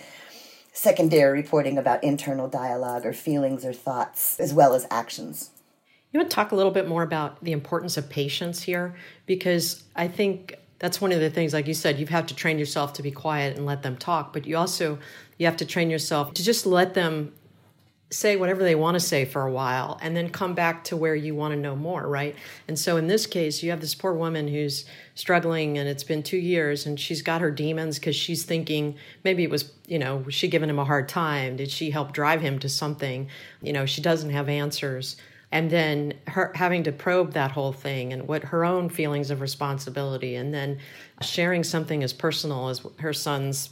secondary 0.72 1.40
reporting 1.40 1.78
about 1.78 2.04
internal 2.04 2.48
dialogue 2.48 3.06
or 3.06 3.14
feelings 3.14 3.66
or 3.66 3.74
thoughts, 3.74 4.40
as 4.40 4.54
well 4.54 4.74
as 4.74 4.88
actions. 4.90 5.52
You 6.12 6.20
want 6.20 6.30
to 6.30 6.36
talk 6.36 6.52
a 6.52 6.56
little 6.56 6.72
bit 6.72 6.88
more 6.88 7.04
about 7.04 7.44
the 7.44 7.52
importance 7.52 7.98
of 7.98 8.10
patience 8.10 8.64
here? 8.64 8.96
Because 9.26 9.84
I 9.96 10.08
think 10.08 10.58
that's 10.82 11.00
one 11.00 11.12
of 11.12 11.20
the 11.20 11.30
things 11.30 11.54
like 11.54 11.68
you 11.68 11.76
said 11.76 12.00
you 12.00 12.08
have 12.08 12.26
to 12.26 12.36
train 12.36 12.58
yourself 12.58 12.94
to 12.94 13.04
be 13.04 13.12
quiet 13.12 13.56
and 13.56 13.68
let 13.68 13.84
them 13.84 13.96
talk 13.96 14.34
but 14.34 14.48
you 14.48 14.58
also 14.58 14.98
you 15.38 15.46
have 15.46 15.56
to 15.58 15.66
train 15.66 15.92
yourself 15.92 16.34
to 16.34 16.44
just 16.44 16.66
let 16.66 16.96
them 16.96 17.32
say 18.12 18.36
whatever 18.36 18.62
they 18.62 18.76
want 18.76 18.96
to 18.96 19.00
say 19.00 19.24
for 19.24 19.44
a 19.44 19.52
while 19.52 19.98
and 20.02 20.16
then 20.16 20.30
come 20.30 20.54
back 20.54 20.84
to 20.84 20.98
where 20.98 21.16
you 21.16 21.34
want 21.34 21.54
to 21.54 21.60
know 21.60 21.78
more, 21.78 22.06
right? 22.08 22.36
And 22.68 22.78
so 22.78 22.98
in 22.98 23.08
this 23.08 23.26
case, 23.26 23.64
you 23.64 23.70
have 23.70 23.80
this 23.80 23.96
poor 23.96 24.14
woman 24.14 24.50
who's 24.50 24.86
struggling 25.16 25.78
and 25.78 25.88
it's 25.88 26.04
been 26.04 26.22
two 26.22 26.38
years 26.38 26.86
and 26.86 27.00
she's 27.00 27.22
got 27.22 27.40
her 27.40 27.52
demons 27.52 28.00
because 28.00 28.16
she's 28.16 28.44
thinking 28.44 28.96
maybe 29.24 29.44
it 29.44 29.50
was, 29.50 29.72
you 29.88 29.98
know, 29.98 30.18
was 30.18 30.34
she 30.34 30.50
giving 30.50 30.70
him 30.70 30.78
a 30.78 30.84
hard 30.84 31.08
time? 31.08 31.56
Did 31.56 31.72
she 31.72 31.90
help 31.90 32.12
drive 32.12 32.42
him 32.42 32.60
to 32.60 32.68
something? 32.68 33.30
You 33.62 33.72
know, 33.72 33.86
she 33.86 34.02
doesn't 34.02 34.32
have 34.32 34.50
answers. 34.50 35.16
And 35.54 35.70
then 35.70 36.14
her 36.28 36.52
having 36.56 36.84
to 36.84 36.92
probe 36.92 37.34
that 37.34 37.52
whole 37.52 37.74
thing 37.74 38.12
and 38.12 38.28
what 38.28 38.44
her 38.44 38.66
own 38.66 38.90
feelings 38.90 39.32
of 39.32 39.40
responsibility 39.40 40.36
and 40.36 40.54
then 40.54 40.80
sharing 41.22 41.64
something 41.64 42.04
as 42.04 42.12
personal 42.12 42.68
as 42.68 42.82
her 43.00 43.14
son's 43.14 43.70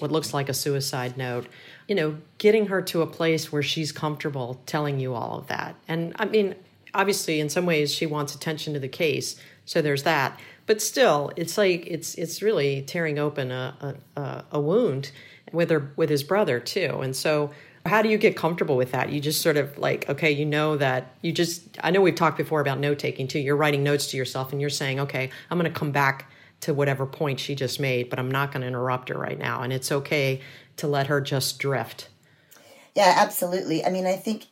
what 0.00 0.10
looks 0.10 0.32
like 0.34 0.48
a 0.48 0.54
suicide 0.54 1.16
note 1.16 1.46
you 1.90 1.96
know, 1.96 2.16
getting 2.38 2.66
her 2.66 2.80
to 2.80 3.02
a 3.02 3.06
place 3.06 3.50
where 3.50 3.64
she's 3.64 3.90
comfortable 3.90 4.62
telling 4.64 5.00
you 5.00 5.12
all 5.12 5.36
of 5.36 5.48
that. 5.48 5.74
And 5.88 6.14
I 6.20 6.24
mean, 6.24 6.54
obviously, 6.94 7.40
in 7.40 7.48
some 7.48 7.66
ways, 7.66 7.92
she 7.92 8.06
wants 8.06 8.32
attention 8.32 8.74
to 8.74 8.78
the 8.78 8.86
case, 8.86 9.34
so 9.64 9.82
there's 9.82 10.04
that. 10.04 10.38
But 10.66 10.80
still, 10.80 11.32
it's 11.34 11.58
like 11.58 11.88
it's 11.88 12.14
it's 12.14 12.42
really 12.42 12.82
tearing 12.82 13.18
open 13.18 13.50
a 13.50 13.96
a, 14.16 14.44
a 14.52 14.60
wound 14.60 15.10
with 15.50 15.68
her 15.70 15.90
with 15.96 16.10
his 16.10 16.22
brother 16.22 16.60
too. 16.60 17.00
And 17.00 17.16
so, 17.16 17.50
how 17.84 18.02
do 18.02 18.08
you 18.08 18.18
get 18.18 18.36
comfortable 18.36 18.76
with 18.76 18.92
that? 18.92 19.10
You 19.10 19.18
just 19.18 19.42
sort 19.42 19.56
of 19.56 19.76
like, 19.76 20.08
okay, 20.08 20.30
you 20.30 20.46
know 20.46 20.76
that 20.76 21.16
you 21.22 21.32
just. 21.32 21.76
I 21.82 21.90
know 21.90 22.00
we've 22.00 22.14
talked 22.14 22.38
before 22.38 22.60
about 22.60 22.78
note 22.78 23.00
taking 23.00 23.26
too. 23.26 23.40
You're 23.40 23.56
writing 23.56 23.82
notes 23.82 24.12
to 24.12 24.16
yourself, 24.16 24.52
and 24.52 24.60
you're 24.60 24.70
saying, 24.70 25.00
okay, 25.00 25.30
I'm 25.50 25.58
going 25.58 25.72
to 25.72 25.76
come 25.76 25.90
back 25.90 26.30
to 26.60 26.74
whatever 26.74 27.06
point 27.06 27.40
she 27.40 27.54
just 27.54 27.80
made, 27.80 28.10
but 28.10 28.18
I'm 28.18 28.30
not 28.30 28.52
going 28.52 28.62
to 28.62 28.66
interrupt 28.66 29.08
her 29.08 29.18
right 29.18 29.38
now. 29.38 29.62
And 29.62 29.72
it's 29.72 29.90
okay 29.90 30.40
to 30.76 30.86
let 30.86 31.06
her 31.06 31.20
just 31.20 31.58
drift. 31.58 32.08
Yeah, 32.94 33.14
absolutely. 33.16 33.84
I 33.84 33.90
mean, 33.90 34.06
I 34.06 34.16
think 34.16 34.46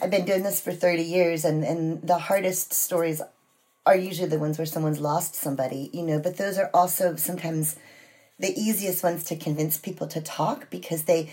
I've 0.00 0.10
been 0.10 0.24
doing 0.24 0.42
this 0.42 0.60
for 0.60 0.72
30 0.72 1.02
years, 1.02 1.44
and, 1.44 1.64
and 1.64 2.02
the 2.02 2.18
hardest 2.18 2.72
stories 2.72 3.20
are 3.84 3.96
usually 3.96 4.28
the 4.28 4.38
ones 4.38 4.58
where 4.58 4.66
someone's 4.66 5.00
lost 5.00 5.34
somebody, 5.34 5.90
you 5.92 6.02
know, 6.02 6.18
but 6.18 6.36
those 6.36 6.58
are 6.58 6.70
also 6.74 7.16
sometimes 7.16 7.76
the 8.38 8.52
easiest 8.58 9.02
ones 9.02 9.24
to 9.24 9.36
convince 9.36 9.76
people 9.76 10.06
to 10.06 10.20
talk 10.20 10.70
because 10.70 11.04
they 11.04 11.30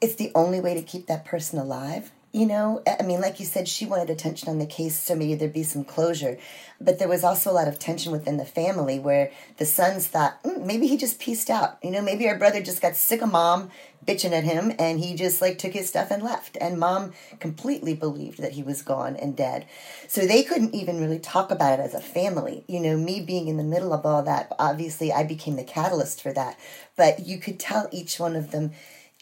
it's 0.00 0.14
the 0.16 0.30
only 0.34 0.60
way 0.60 0.74
to 0.74 0.82
keep 0.82 1.06
that 1.06 1.24
person 1.24 1.58
alive 1.58 2.12
you 2.36 2.46
know 2.46 2.82
i 3.00 3.02
mean 3.02 3.20
like 3.20 3.40
you 3.40 3.46
said 3.46 3.66
she 3.66 3.86
wanted 3.86 4.10
attention 4.10 4.48
on 4.48 4.58
the 4.58 4.66
case 4.66 4.96
so 4.98 5.14
maybe 5.14 5.34
there'd 5.34 5.52
be 5.52 5.62
some 5.62 5.84
closure. 5.84 6.38
But 6.78 6.98
there 6.98 7.08
was 7.08 7.24
also 7.24 7.50
a 7.50 7.54
lot 7.54 7.68
of 7.68 7.78
tension 7.78 8.12
within 8.12 8.36
the 8.36 8.44
family 8.44 8.98
where 8.98 9.30
the 9.56 9.64
sons 9.64 10.08
thought 10.08 10.42
mm, 10.42 10.64
maybe 10.64 10.86
he 10.86 10.96
just 10.96 11.18
pieced 11.18 11.48
out. 11.48 11.78
You 11.82 11.90
know 11.90 12.02
maybe 12.02 12.28
our 12.28 12.38
brother 12.38 12.62
just 12.62 12.82
got 12.82 12.96
sick 12.96 13.22
of 13.22 13.32
mom 13.32 13.70
bitching 14.04 14.32
at 14.32 14.44
him 14.44 14.72
and 14.78 15.00
he 15.00 15.14
just 15.14 15.40
like 15.40 15.58
took 15.58 15.72
his 15.72 15.88
stuff 15.88 16.10
and 16.10 16.22
left. 16.22 16.56
And 16.60 16.78
mom 16.78 17.12
completely 17.40 17.94
believed 17.94 18.38
that 18.42 18.52
he 18.52 18.62
was 18.62 18.82
gone 18.82 19.16
and 19.16 19.36
dead. 19.36 19.66
So 20.06 20.26
they 20.26 20.42
couldn't 20.42 20.74
even 20.74 21.00
really 21.00 21.18
talk 21.18 21.50
about 21.50 21.80
it 21.80 21.82
as 21.82 21.94
a 21.94 22.00
family. 22.00 22.64
You 22.68 22.80
know 22.80 22.96
me 22.96 23.20
being 23.20 23.48
in 23.48 23.56
the 23.56 23.64
middle 23.64 23.92
of 23.92 24.04
all 24.04 24.22
that 24.24 24.52
obviously 24.58 25.12
i 25.12 25.22
became 25.22 25.56
the 25.56 25.64
catalyst 25.64 26.22
for 26.22 26.32
that. 26.32 26.58
But 26.96 27.26
you 27.26 27.38
could 27.38 27.58
tell 27.58 27.88
each 27.90 28.20
one 28.20 28.36
of 28.36 28.50
them 28.50 28.72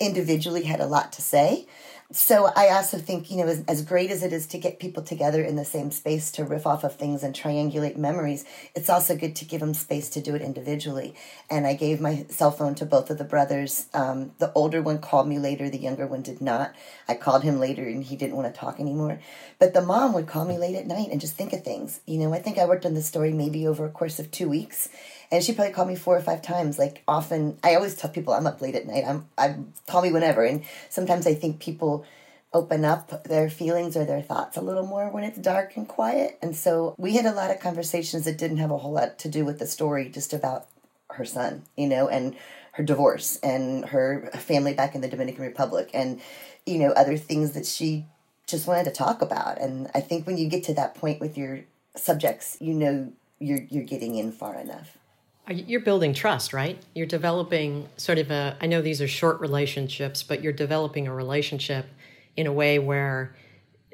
individually 0.01 0.65
had 0.65 0.81
a 0.81 0.87
lot 0.87 1.13
to 1.13 1.23
say 1.23 1.67
so 2.15 2.49
I 2.55 2.69
also 2.69 2.97
think, 2.99 3.29
you 3.29 3.39
know, 3.39 3.49
as, 3.49 3.65
as 3.67 3.83
great 3.83 4.13
as 4.13 4.23
it 4.23 4.33
is 4.33 4.47
to 4.49 4.59
get 4.59 4.79
people 4.79 5.03
together 5.03 5.43
in 5.43 5.57
the 5.57 5.65
same 5.65 5.91
space 5.91 6.31
to 6.33 6.45
riff 6.45 6.65
off 6.65 6.85
of 6.85 6.95
things 6.95 7.25
and 7.25 7.35
triangulate 7.35 7.97
memories, 7.97 8.45
it's 8.73 8.89
also 8.89 9.17
good 9.17 9.35
to 9.37 9.45
give 9.45 9.59
them 9.59 9.75
space 9.75 10.09
to 10.11 10.21
do 10.21 10.37
it 10.37 10.41
individually. 10.41 11.17
And 11.51 11.67
I 11.67 11.75
gave 11.75 12.01
my 12.01 12.25
cell 12.29 12.53
phone 12.53 12.77
to 12.77 12.87
both 12.87 13.11
of 13.11 13.19
the 13.19 13.25
brothers. 13.25 13.87
Um, 13.93 14.31
the 14.39 14.53
older 14.53 14.81
one 14.81 14.99
called 14.99 15.27
me 15.27 15.41
later, 15.41 15.69
the 15.69 15.77
younger 15.77 16.07
one 16.07 16.23
did 16.23 16.41
not. 16.41 16.73
I 17.09 17.15
called 17.15 17.43
him 17.43 17.59
later 17.59 17.85
and 17.85 18.05
he 18.05 18.15
didn't 18.15 18.37
want 18.37 18.55
to 18.55 18.61
talk 18.61 18.79
anymore. 18.79 19.19
But 19.59 19.75
the 19.75 19.83
mom 19.83 20.13
would 20.13 20.29
call 20.29 20.45
me 20.45 20.57
late 20.57 20.77
at 20.77 20.87
night 20.87 21.09
and 21.11 21.21
just 21.21 21.35
think 21.35 21.53
of 21.53 21.65
things. 21.65 21.99
You 22.07 22.19
know, 22.19 22.33
I 22.33 22.39
think 22.39 22.59
I 22.59 22.65
worked 22.65 22.87
on 22.87 22.95
the 22.95 23.03
story 23.03 23.33
maybe 23.33 23.67
over 23.67 23.87
a 23.87 23.91
course 23.91 24.21
of 24.21 24.31
two 24.31 24.49
weeks 24.49 24.89
and 25.35 25.43
she 25.43 25.53
probably 25.53 25.73
called 25.73 25.89
me 25.89 25.97
four 25.97 26.17
or 26.17 26.21
five 26.21 26.43
times. 26.43 26.79
Like 26.79 27.03
often, 27.09 27.59
I 27.65 27.75
always 27.75 27.97
tell 27.97 28.11
people 28.11 28.33
I'm 28.33 28.47
up 28.47 28.61
late 28.61 28.77
at 28.77 28.87
night. 28.87 29.03
I'm 29.05 29.27
I 29.37 29.57
call 29.89 30.03
me 30.03 30.13
whenever, 30.13 30.45
and 30.45 30.63
sometimes 30.89 31.27
I 31.27 31.35
think 31.35 31.59
people 31.59 32.07
open 32.53 32.85
up 32.85 33.25
their 33.25 33.51
feelings 33.51 33.97
or 33.97 34.05
their 34.05 34.23
thoughts 34.23 34.57
a 34.57 34.61
little 34.61 34.87
more 34.87 35.11
when 35.11 35.25
it's 35.25 35.39
dark 35.39 35.77
and 35.77 35.89
quiet. 35.89 36.39
And 36.41 36.55
so 36.55 36.95
we 36.99 37.17
had 37.17 37.27
a 37.27 37.33
lot 37.33 37.51
of 37.51 37.59
conversations 37.59 38.27
that 38.27 38.39
didn't 38.39 38.59
have 38.59 38.71
a 38.71 38.79
whole 38.79 38.93
lot 38.93 39.19
to 39.19 39.29
do 39.29 39.45
with 39.45 39.59
the 39.59 39.67
story, 39.67 40.09
just 40.09 40.33
about 40.33 40.69
her 41.11 41.25
son, 41.25 41.65
you 41.77 41.89
know, 41.89 42.07
and 42.07 42.37
her 42.73 42.85
divorce 42.85 43.41
and 43.43 43.87
her 43.87 44.31
family 44.35 44.73
back 44.73 44.95
in 44.95 45.01
the 45.01 45.09
Dominican 45.09 45.43
Republic 45.43 45.91
and, 45.93 46.21
you 46.65 46.79
know, 46.79 46.91
other 46.91 47.17
things 47.17 47.53
that 47.53 47.67
she 47.67 48.05
just 48.47 48.69
wanted 48.69 48.85
to 48.85 48.93
talk 48.93 49.21
about. 49.21 49.61
And 49.61 49.91
I 49.93 50.01
think 50.01 50.29
when 50.29 50.39
you 50.39 50.49
get 50.49 50.63
to 50.65 50.75
that 50.75 50.95
point 50.95 51.21
with 51.21 51.37
your 51.37 51.63
subjects, 51.97 52.57
you 52.61 52.75
know 52.75 53.13
you're 53.41 53.67
you're 53.69 53.85
getting 53.85 54.15
in 54.15 54.31
far 54.31 54.61
enough. 54.61 54.97
You're 55.51 55.81
building 55.81 56.15
trust, 56.15 56.55
right? 56.55 56.83
You're 56.95 57.07
developing 57.07 57.89
sort 57.97 58.19
of 58.19 58.31
a, 58.31 58.57
I 58.63 58.67
know 58.67 58.81
these 58.81 59.03
are 59.03 59.09
short 59.09 59.41
relationships, 59.41 60.23
but 60.23 60.43
you're 60.43 60.55
developing 60.55 61.07
a 61.07 61.15
relationship 61.15 61.87
in 62.35 62.47
a 62.47 62.53
way 62.53 62.79
where 62.79 63.37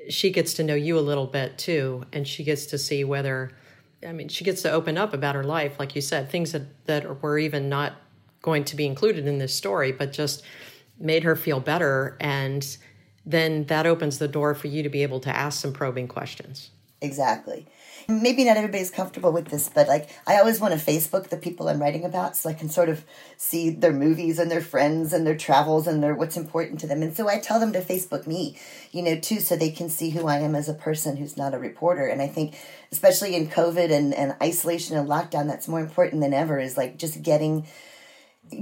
she 0.09 0.31
gets 0.31 0.55
to 0.55 0.63
know 0.63 0.77
you 0.77 0.97
a 0.97 1.01
little 1.01 1.27
bit 1.27 1.59
too, 1.59 2.05
and 2.13 2.27
she 2.27 2.45
gets 2.45 2.67
to 2.67 2.79
see 2.79 3.03
whether, 3.03 3.51
I 4.07 4.13
mean, 4.13 4.29
she 4.29 4.45
gets 4.45 4.63
to 4.63 4.71
open 4.71 4.97
up 4.97 5.13
about 5.13 5.35
her 5.35 5.43
life, 5.43 5.79
like 5.79 5.97
you 5.97 6.01
said, 6.01 6.31
things 6.31 6.53
that, 6.53 6.87
that 6.87 7.23
were 7.23 7.39
even 7.39 7.69
not 7.69 7.95
going 8.43 8.65
to 8.65 8.77
be 8.77 8.87
included 8.87 9.27
in 9.27 9.39
this 9.39 9.55
story, 9.55 9.91
but 9.91 10.13
just 10.13 10.43
made 10.99 11.25
her 11.25 11.35
feel 11.35 11.59
better. 11.59 12.17
And 12.21 12.65
then 13.27 13.65
that 13.67 13.87
opens 13.87 14.19
the 14.19 14.29
door 14.29 14.55
for 14.55 14.69
you 14.69 14.83
to 14.83 14.89
be 14.89 15.03
able 15.03 15.21
to 15.21 15.37
ask 15.37 15.61
some 15.61 15.73
probing 15.73 16.09
questions. 16.09 16.71
Exactly 17.01 17.67
maybe 18.11 18.45
not 18.45 18.57
everybody's 18.57 18.91
comfortable 18.91 19.33
with 19.33 19.49
this, 19.49 19.71
but 19.73 19.89
like 19.89 20.09
I 20.27 20.39
always 20.39 20.61
want 20.61 20.79
to 20.79 20.85
Facebook 20.85 21.29
the 21.29 21.37
people 21.37 21.69
I'm 21.69 21.81
writing 21.81 22.05
about 22.05 22.37
so 22.37 22.49
I 22.49 22.55
can 22.55 22.69
sort 22.69 22.89
of 22.89 23.05
see 23.37 23.71
their 23.71 23.93
movies 23.93 24.39
and 24.39 24.51
their 24.51 24.61
friends 24.61 25.13
and 25.13 25.27
their 25.27 25.37
travels 25.37 25.87
and 25.87 26.03
their 26.03 26.15
what's 26.15 26.37
important 26.37 26.81
to 26.81 26.87
them. 26.87 27.03
And 27.03 27.17
so 27.17 27.29
I 27.29 27.39
tell 27.39 27.61
them 27.61 27.73
to 27.73 27.81
Facebook 27.81 28.27
me, 28.27 28.59
you 28.91 29.03
know, 29.03 29.19
too, 29.19 29.41
so 29.41 29.57
they 29.57 29.71
can 29.71 29.89
see 29.89 30.11
who 30.11 30.27
I 30.27 30.39
am 30.39 30.55
as 30.55 30.69
a 30.69 30.75
person 30.75 31.17
who's 31.17 31.37
not 31.37 31.55
a 31.55 31.59
reporter. 31.59 32.07
And 32.07 32.21
I 32.21 32.27
think 32.27 32.57
especially 32.93 33.37
in 33.37 33.49
COVID 33.49 33.91
and, 33.91 34.13
and 34.15 34.35
isolation 34.43 34.97
and 34.97 35.09
lockdown, 35.09 35.47
that's 35.47 35.69
more 35.69 35.81
important 35.81 36.21
than 36.21 36.35
ever 36.35 36.59
is 36.59 36.77
like 36.77 36.99
just 36.99 37.23
getting 37.23 37.67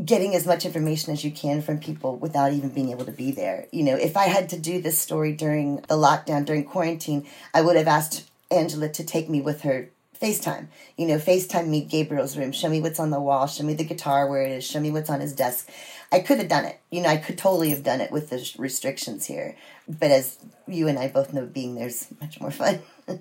getting 0.04 0.34
as 0.34 0.46
much 0.46 0.64
information 0.64 1.12
as 1.12 1.24
you 1.24 1.30
can 1.30 1.62
from 1.62 1.78
people 1.78 2.16
without 2.16 2.52
even 2.52 2.70
being 2.70 2.90
able 2.90 3.04
to 3.04 3.12
be 3.12 3.30
there. 3.30 3.66
You 3.72 3.84
know, 3.84 3.96
if 3.96 4.16
I 4.16 4.24
had 4.24 4.48
to 4.50 4.58
do 4.58 4.80
this 4.80 4.98
story 4.98 5.32
during 5.32 5.76
the 5.76 5.96
lockdown, 5.96 6.44
during 6.44 6.64
quarantine, 6.64 7.26
I 7.54 7.62
would 7.62 7.76
have 7.76 7.88
asked 7.88 8.28
Angela 8.50 8.88
to 8.90 9.04
take 9.04 9.28
me 9.28 9.40
with 9.40 9.62
her 9.62 9.90
FaceTime. 10.20 10.66
You 10.96 11.06
know, 11.06 11.16
FaceTime 11.16 11.68
me 11.68 11.84
Gabriel's 11.84 12.36
room, 12.36 12.52
show 12.52 12.68
me 12.68 12.80
what's 12.80 13.00
on 13.00 13.10
the 13.10 13.20
wall, 13.20 13.46
show 13.46 13.64
me 13.64 13.74
the 13.74 13.84
guitar 13.84 14.28
where 14.28 14.42
it 14.42 14.50
is, 14.50 14.64
show 14.64 14.80
me 14.80 14.90
what's 14.90 15.10
on 15.10 15.20
his 15.20 15.32
desk. 15.32 15.68
I 16.10 16.20
could 16.20 16.38
have 16.38 16.48
done 16.48 16.64
it. 16.64 16.80
You 16.90 17.02
know, 17.02 17.08
I 17.08 17.18
could 17.18 17.38
totally 17.38 17.70
have 17.70 17.82
done 17.82 18.00
it 18.00 18.10
with 18.10 18.30
the 18.30 18.50
restrictions 18.58 19.26
here. 19.26 19.56
But 19.88 20.10
as 20.10 20.38
you 20.66 20.88
and 20.88 20.98
I 20.98 21.08
both 21.08 21.32
know, 21.32 21.46
being 21.46 21.74
there's 21.74 22.08
much 22.20 22.40
more 22.40 22.50
fun. 22.50 22.80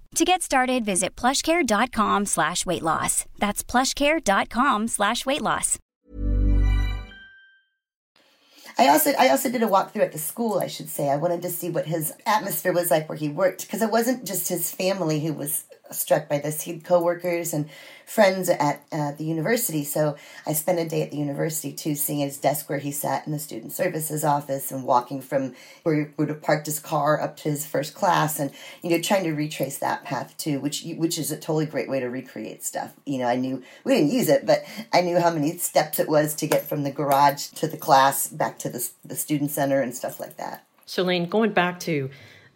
To 0.15 0.25
get 0.25 0.41
started, 0.41 0.83
visit 0.83 1.15
plushcare.com 1.15 2.25
slash 2.25 2.65
weight 2.65 2.81
loss. 2.81 3.25
That's 3.39 3.63
plushcare.com 3.63 4.89
slash 4.89 5.25
weight 5.25 5.41
loss. 5.41 5.79
I 8.77 8.87
also 8.87 9.11
I 9.17 9.29
also 9.29 9.49
did 9.49 9.63
a 9.63 9.67
walkthrough 9.67 10.01
at 10.03 10.11
the 10.11 10.17
school, 10.17 10.59
I 10.59 10.67
should 10.67 10.89
say. 10.89 11.09
I 11.09 11.17
wanted 11.17 11.41
to 11.43 11.49
see 11.49 11.69
what 11.69 11.85
his 11.85 12.13
atmosphere 12.25 12.73
was 12.73 12.89
like 12.89 13.07
where 13.07 13.17
he 13.17 13.29
worked 13.29 13.61
because 13.61 13.81
it 13.81 13.91
wasn't 13.91 14.25
just 14.25 14.47
his 14.47 14.71
family 14.71 15.19
who 15.19 15.33
was 15.33 15.65
struck 15.91 16.27
by 16.27 16.39
this. 16.39 16.61
He 16.61 16.73
had 16.73 16.83
coworkers 16.83 17.53
and 17.53 17.69
friends 18.11 18.49
at 18.49 18.83
uh, 18.91 19.13
the 19.13 19.23
university. 19.23 19.85
So 19.85 20.17
I 20.45 20.51
spent 20.51 20.79
a 20.79 20.85
day 20.85 21.01
at 21.01 21.11
the 21.11 21.17
university 21.17 21.71
too, 21.71 21.95
seeing 21.95 22.19
his 22.19 22.37
desk 22.37 22.69
where 22.69 22.79
he 22.79 22.91
sat 22.91 23.25
in 23.25 23.31
the 23.31 23.39
student 23.39 23.71
services 23.71 24.25
office 24.25 24.69
and 24.69 24.83
walking 24.83 25.21
from 25.21 25.55
where 25.83 25.95
he 25.95 26.05
would 26.17 26.27
have 26.27 26.41
parked 26.41 26.65
his 26.65 26.77
car 26.77 27.21
up 27.21 27.37
to 27.37 27.49
his 27.49 27.65
first 27.65 27.95
class, 27.95 28.37
and 28.37 28.51
you 28.81 28.89
know 28.89 28.99
trying 28.99 29.23
to 29.23 29.31
retrace 29.31 29.77
that 29.77 30.03
path 30.03 30.35
too, 30.37 30.59
which 30.59 30.83
which 30.97 31.17
is 31.17 31.31
a 31.31 31.37
totally 31.37 31.65
great 31.65 31.89
way 31.89 32.01
to 32.01 32.07
recreate 32.07 32.65
stuff. 32.65 32.93
You 33.05 33.19
know, 33.19 33.27
I 33.27 33.37
knew 33.37 33.63
we 33.85 33.95
didn't 33.95 34.11
use 34.11 34.27
it, 34.27 34.45
but 34.45 34.65
I 34.91 34.99
knew 34.99 35.17
how 35.17 35.31
many 35.31 35.57
steps 35.57 35.97
it 35.97 36.09
was 36.09 36.35
to 36.35 36.47
get 36.47 36.67
from 36.67 36.83
the 36.83 36.91
garage 36.91 37.47
to 37.61 37.67
the 37.67 37.77
class 37.77 38.27
back 38.27 38.59
to 38.59 38.69
the 38.69 38.89
the 39.05 39.15
student 39.15 39.51
center 39.51 39.79
and 39.79 39.95
stuff 39.95 40.19
like 40.19 40.35
that. 40.35 40.65
So, 40.85 41.03
Lane, 41.03 41.27
going 41.27 41.53
back 41.53 41.79
to 41.81 42.09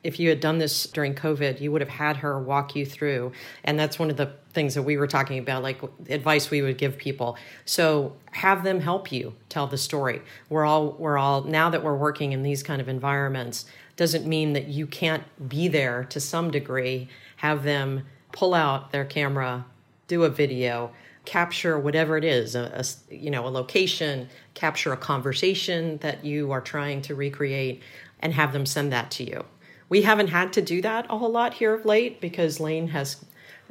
if 0.06 0.20
you 0.20 0.30
had 0.30 0.40
done 0.40 0.60
this 0.60 0.86
during 0.86 1.16
COVID, 1.16 1.60
you 1.60 1.72
would 1.72 1.82
have 1.82 1.90
had 1.90 2.18
her 2.18 2.40
walk 2.40 2.76
you 2.76 2.86
through. 2.86 3.32
And 3.64 3.78
that's 3.80 3.98
one 3.98 4.12
of 4.12 4.18
the 4.18 4.34
things 4.54 4.76
that 4.76 4.84
we 4.84 4.98
were 4.98 5.08
talking 5.08 5.40
about, 5.40 5.64
like 5.64 5.82
advice 6.10 6.52
we 6.52 6.62
would 6.62 6.78
give 6.78 6.96
people. 6.96 7.38
So 7.66 8.16
have 8.32 8.64
them 8.64 8.80
help 8.80 9.12
you 9.12 9.34
tell 9.50 9.66
the 9.66 9.80
story. 9.80 10.22
We're 10.48 10.64
all, 10.64 10.92
we're 10.92 11.18
all, 11.18 11.44
now 11.44 11.72
that 11.72 11.84
we're 11.84 11.96
working 11.96 12.34
in 12.34 12.44
these 12.44 12.62
kind 12.62 12.82
of 12.82 12.88
environments, 12.88 13.66
doesn't 13.96 14.28
mean 14.28 14.54
that 14.54 14.68
you 14.68 14.86
can't 14.86 15.24
be 15.50 15.68
there 15.68 16.04
to 16.06 16.20
some 16.20 16.52
degree. 16.52 17.10
Have 17.38 17.64
them 17.64 18.06
pull 18.32 18.54
out 18.54 18.92
their 18.92 19.06
camera, 19.06 19.66
do 20.08 20.24
a 20.24 20.30
video, 20.30 20.92
capture 21.26 21.80
whatever 21.80 22.16
it 22.16 22.24
is, 22.24 22.54
a, 22.54 22.84
a 23.10 23.14
you 23.14 23.32
know, 23.32 23.48
a 23.48 23.50
location, 23.50 24.30
capture 24.54 24.94
a 24.94 24.98
conversation 24.98 25.98
that 25.98 26.24
you 26.24 26.52
are 26.52 26.62
trying 26.62 27.02
to 27.02 27.16
recreate, 27.16 27.82
and 28.20 28.34
have 28.34 28.54
them 28.54 28.68
send 28.68 28.92
that 28.92 29.10
to 29.10 29.24
you 29.24 29.44
we 29.90 30.02
haven't 30.02 30.28
had 30.28 30.54
to 30.54 30.62
do 30.62 30.82
that 30.82 31.06
a 31.10 31.18
whole 31.18 31.32
lot 31.32 31.54
here 31.56 31.74
of 31.74 31.86
late 31.86 32.20
because 32.20 32.60
Lane 32.60 32.88
has, 32.90 33.24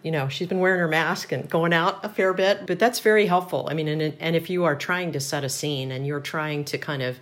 you 0.03 0.11
know, 0.11 0.29
she's 0.29 0.49
been 0.49 0.61
wearing 0.61 0.81
her 0.81 0.89
mask 0.89 1.33
and 1.33 1.49
going 1.49 1.73
out 1.73 2.05
a 2.05 2.09
fair 2.09 2.33
bit, 2.33 2.67
but 2.67 2.79
that's 2.79 3.01
very 3.01 3.27
helpful. 3.27 3.69
I 3.71 3.75
mean, 3.75 3.89
and, 3.89 4.17
and 4.21 4.37
if 4.37 4.49
you 4.49 4.65
are 4.65 4.77
trying 4.77 5.13
to 5.13 5.21
set 5.21 5.45
a 5.45 5.49
scene 5.49 5.91
and 5.91 6.07
you're 6.07 6.21
trying 6.21 6.65
to 6.67 6.79
kind 6.79 7.03
of 7.03 7.19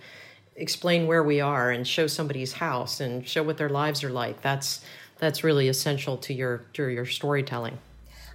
explain 0.55 1.07
where 1.07 1.23
we 1.23 1.41
are 1.41 1.71
and 1.71 1.87
show 1.87 2.07
somebody's 2.07 2.53
house 2.53 2.99
and 2.99 3.27
show 3.27 3.43
what 3.43 3.57
their 3.57 3.69
lives 3.69 4.03
are 4.03 4.11
like, 4.11 4.41
that's 4.41 4.83
that's 5.19 5.43
really 5.43 5.67
essential 5.69 6.17
to 6.17 6.33
your 6.33 6.65
to 6.73 6.87
your 6.87 7.05
storytelling. 7.05 7.77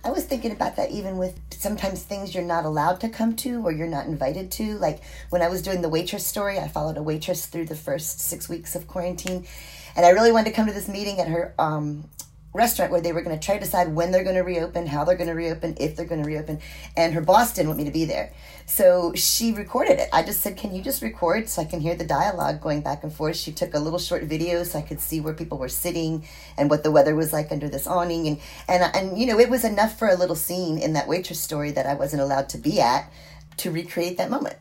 I 0.04 0.10
was 0.10 0.24
thinking 0.24 0.52
about 0.52 0.76
that 0.76 0.90
even 0.90 1.18
with 1.18 1.38
sometimes 1.50 2.02
things 2.02 2.34
you're 2.34 2.44
not 2.44 2.64
allowed 2.64 3.00
to 3.00 3.08
come 3.08 3.34
to 3.36 3.62
or 3.62 3.72
you're 3.72 3.88
not 3.88 4.06
invited 4.06 4.50
to. 4.52 4.78
Like 4.78 5.00
when 5.30 5.42
I 5.42 5.48
was 5.48 5.60
doing 5.60 5.82
the 5.82 5.88
waitress 5.88 6.24
story, 6.24 6.58
I 6.58 6.68
followed 6.68 6.96
a 6.96 7.02
waitress 7.02 7.46
through 7.46 7.66
the 7.66 7.74
first 7.74 8.20
six 8.20 8.48
weeks 8.48 8.74
of 8.76 8.86
quarantine. 8.86 9.46
And 9.98 10.06
I 10.06 10.10
really 10.10 10.30
wanted 10.30 10.50
to 10.50 10.54
come 10.54 10.68
to 10.68 10.72
this 10.72 10.86
meeting 10.86 11.18
at 11.18 11.26
her 11.26 11.56
um, 11.58 12.08
restaurant 12.54 12.92
where 12.92 13.00
they 13.00 13.10
were 13.10 13.20
going 13.20 13.36
to 13.36 13.44
try 13.44 13.56
to 13.56 13.60
decide 13.60 13.92
when 13.92 14.12
they're 14.12 14.22
going 14.22 14.36
to 14.36 14.42
reopen, 14.42 14.86
how 14.86 15.02
they're 15.02 15.16
going 15.16 15.28
to 15.28 15.34
reopen, 15.34 15.76
if 15.80 15.96
they're 15.96 16.06
going 16.06 16.22
to 16.22 16.26
reopen. 16.26 16.60
And 16.96 17.14
her 17.14 17.20
boss 17.20 17.52
didn't 17.52 17.66
want 17.66 17.78
me 17.78 17.84
to 17.86 17.90
be 17.90 18.04
there. 18.04 18.32
So 18.64 19.12
she 19.16 19.50
recorded 19.50 19.98
it. 19.98 20.08
I 20.12 20.22
just 20.22 20.40
said, 20.40 20.56
Can 20.56 20.72
you 20.72 20.82
just 20.82 21.02
record 21.02 21.48
so 21.48 21.62
I 21.62 21.64
can 21.64 21.80
hear 21.80 21.96
the 21.96 22.04
dialogue 22.06 22.60
going 22.60 22.80
back 22.80 23.02
and 23.02 23.12
forth? 23.12 23.34
She 23.34 23.50
took 23.50 23.74
a 23.74 23.80
little 23.80 23.98
short 23.98 24.22
video 24.22 24.62
so 24.62 24.78
I 24.78 24.82
could 24.82 25.00
see 25.00 25.20
where 25.20 25.34
people 25.34 25.58
were 25.58 25.68
sitting 25.68 26.24
and 26.56 26.70
what 26.70 26.84
the 26.84 26.92
weather 26.92 27.16
was 27.16 27.32
like 27.32 27.50
under 27.50 27.68
this 27.68 27.88
awning. 27.88 28.28
And, 28.28 28.40
and, 28.68 28.94
and 28.94 29.18
you 29.18 29.26
know, 29.26 29.40
it 29.40 29.50
was 29.50 29.64
enough 29.64 29.98
for 29.98 30.06
a 30.06 30.14
little 30.14 30.36
scene 30.36 30.78
in 30.78 30.92
that 30.92 31.08
waitress 31.08 31.40
story 31.40 31.72
that 31.72 31.86
I 31.86 31.94
wasn't 31.94 32.22
allowed 32.22 32.48
to 32.50 32.58
be 32.58 32.80
at 32.80 33.12
to 33.56 33.72
recreate 33.72 34.16
that 34.18 34.30
moment 34.30 34.58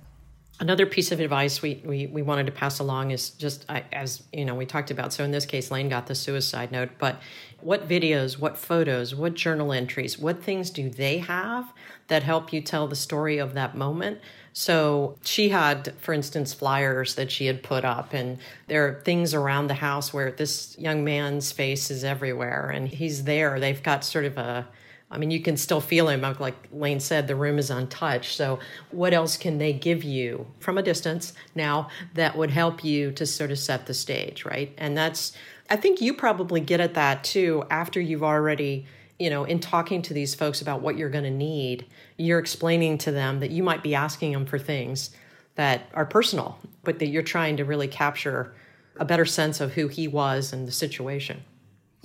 another 0.60 0.86
piece 0.86 1.12
of 1.12 1.20
advice 1.20 1.62
we, 1.62 1.82
we, 1.86 2.08
we 2.08 2.22
wanted 2.22 2.46
to 2.46 2.52
pass 2.52 2.80
along 2.80 3.12
is 3.12 3.30
just 3.32 3.66
as 3.92 4.24
you 4.34 4.44
know 4.44 4.56
we 4.56 4.66
talked 4.66 4.92
about 4.92 5.14
so 5.14 5.24
in 5.24 5.32
this 5.32 5.46
case 5.46 5.70
lane 5.70 5.90
got 5.90 6.08
the 6.08 6.16
suicide 6.16 6.72
note 6.72 6.90
but 6.98 7.22
what 7.62 7.88
videos 7.88 8.40
what 8.40 8.58
photos 8.58 9.14
what 9.14 9.34
journal 9.34 9.72
entries 9.72 10.18
what 10.18 10.44
things 10.44 10.70
do 10.70 10.90
they 10.90 11.20
have 11.20 11.72
that 12.08 12.24
help 12.24 12.54
you 12.54 12.62
tell 12.62 12.88
the 12.88 12.96
story 12.96 13.38
of 13.38 13.54
that 13.54 13.76
moment? 13.76 14.20
So 14.54 15.18
she 15.22 15.50
had 15.50 15.94
for 16.00 16.14
instance 16.14 16.54
flyers 16.54 17.16
that 17.16 17.32
she 17.32 17.46
had 17.46 17.62
put 17.62 17.86
up 17.86 18.14
and 18.14 18.40
there 18.68 18.88
are 18.88 19.02
things 19.02 19.34
around 19.34 19.68
the 19.68 19.76
house 19.76 20.14
where 20.14 20.32
this 20.32 20.78
young 20.80 21.04
man's 21.04 21.52
face 21.52 21.92
is 21.92 22.04
everywhere 22.04 22.72
and 22.74 22.88
he's 22.88 23.26
there. 23.26 23.60
They've 23.60 23.84
got 23.84 24.04
sort 24.04 24.26
of 24.26 24.38
a 24.38 24.68
I 25.10 25.18
mean, 25.18 25.32
you 25.32 25.42
can 25.42 25.56
still 25.56 25.80
feel 25.80 26.10
him. 26.10 26.22
Like 26.40 26.56
Lane 26.72 27.00
said, 27.00 27.28
the 27.28 27.36
room 27.36 27.58
is 27.58 27.70
untouched. 27.70 28.36
So, 28.36 28.60
what 28.92 29.14
else 29.14 29.38
can 29.38 29.58
they 29.58 29.72
give 29.72 30.04
you 30.04 30.48
from 30.60 30.78
a 30.78 30.84
distance 30.84 31.34
now 31.56 31.90
that 32.14 32.38
would 32.38 32.52
help 32.52 32.84
you 32.84 33.12
to 33.14 33.26
sort 33.26 33.52
of 33.52 33.60
set 33.60 33.86
the 33.86 33.94
stage, 33.94 34.44
right? 34.44 34.74
And 34.78 34.98
that's, 34.98 35.32
I 35.70 35.78
think 35.78 36.02
you 36.02 36.14
probably 36.14 36.60
get 36.60 36.82
at 36.82 36.94
that 36.96 37.24
too 37.24 37.64
after 37.70 38.02
you've 38.02 38.24
already, 38.24 38.86
you 39.18 39.30
know, 39.30 39.46
in 39.46 39.60
talking 39.60 40.02
to 40.04 40.14
these 40.14 40.36
folks 40.36 40.62
about 40.62 40.82
what 40.82 40.98
you're 40.98 41.10
going 41.10 41.24
to 41.24 41.30
need, 41.30 41.86
you're 42.18 42.40
explaining 42.40 42.98
to 43.00 43.12
them 43.12 43.40
that 43.40 43.52
you 43.52 43.64
might 43.64 43.84
be 43.84 43.96
asking 43.96 44.34
them 44.34 44.46
for 44.46 44.60
things 44.60 45.12
that 45.56 45.90
are 45.94 46.06
personal, 46.06 46.60
but 46.84 47.00
that 47.00 47.08
you're 47.08 47.24
trying 47.24 47.58
to 47.58 47.66
really 47.66 47.88
capture 47.88 48.54
a 48.98 49.06
better 49.06 49.26
sense 49.26 49.62
of 49.62 49.74
who 49.74 49.88
he 49.88 50.08
was 50.08 50.52
and 50.52 50.68
the 50.68 50.72
situation. 50.72 51.44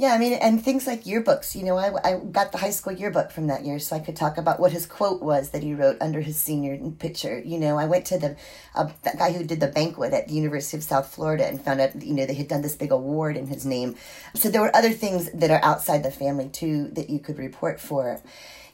Yeah, 0.02 0.14
I 0.14 0.18
mean, 0.18 0.32
and 0.32 0.60
things 0.60 0.88
like 0.88 1.04
yearbooks. 1.04 1.54
You 1.54 1.62
know, 1.62 1.76
I, 1.76 1.92
I 2.02 2.18
got 2.18 2.50
the 2.50 2.58
high 2.58 2.70
school 2.70 2.92
yearbook 2.92 3.30
from 3.30 3.46
that 3.46 3.64
year, 3.64 3.78
so 3.78 3.94
I 3.94 4.00
could 4.00 4.16
talk 4.16 4.36
about 4.36 4.58
what 4.58 4.72
his 4.72 4.84
quote 4.84 5.22
was 5.22 5.50
that 5.50 5.62
he 5.62 5.74
wrote 5.74 5.96
under 6.00 6.20
his 6.20 6.36
senior 6.36 6.76
picture. 6.98 7.38
You 7.38 7.60
know, 7.60 7.78
I 7.78 7.84
went 7.84 8.06
to 8.06 8.18
the 8.18 8.34
uh, 8.74 8.88
that 9.02 9.16
guy 9.16 9.30
who 9.30 9.44
did 9.44 9.60
the 9.60 9.68
banquet 9.68 10.12
at 10.12 10.26
the 10.26 10.34
University 10.34 10.76
of 10.76 10.82
South 10.82 11.06
Florida 11.14 11.46
and 11.46 11.62
found 11.62 11.80
out, 11.80 12.02
you 12.02 12.14
know, 12.14 12.26
they 12.26 12.34
had 12.34 12.48
done 12.48 12.62
this 12.62 12.74
big 12.74 12.90
award 12.90 13.36
in 13.36 13.46
his 13.46 13.64
name. 13.64 13.94
So 14.34 14.50
there 14.50 14.60
were 14.60 14.74
other 14.74 14.90
things 14.90 15.30
that 15.34 15.52
are 15.52 15.62
outside 15.62 16.02
the 16.02 16.10
family 16.10 16.48
too 16.48 16.88
that 16.94 17.08
you 17.08 17.20
could 17.20 17.38
report 17.38 17.78
for 17.80 18.20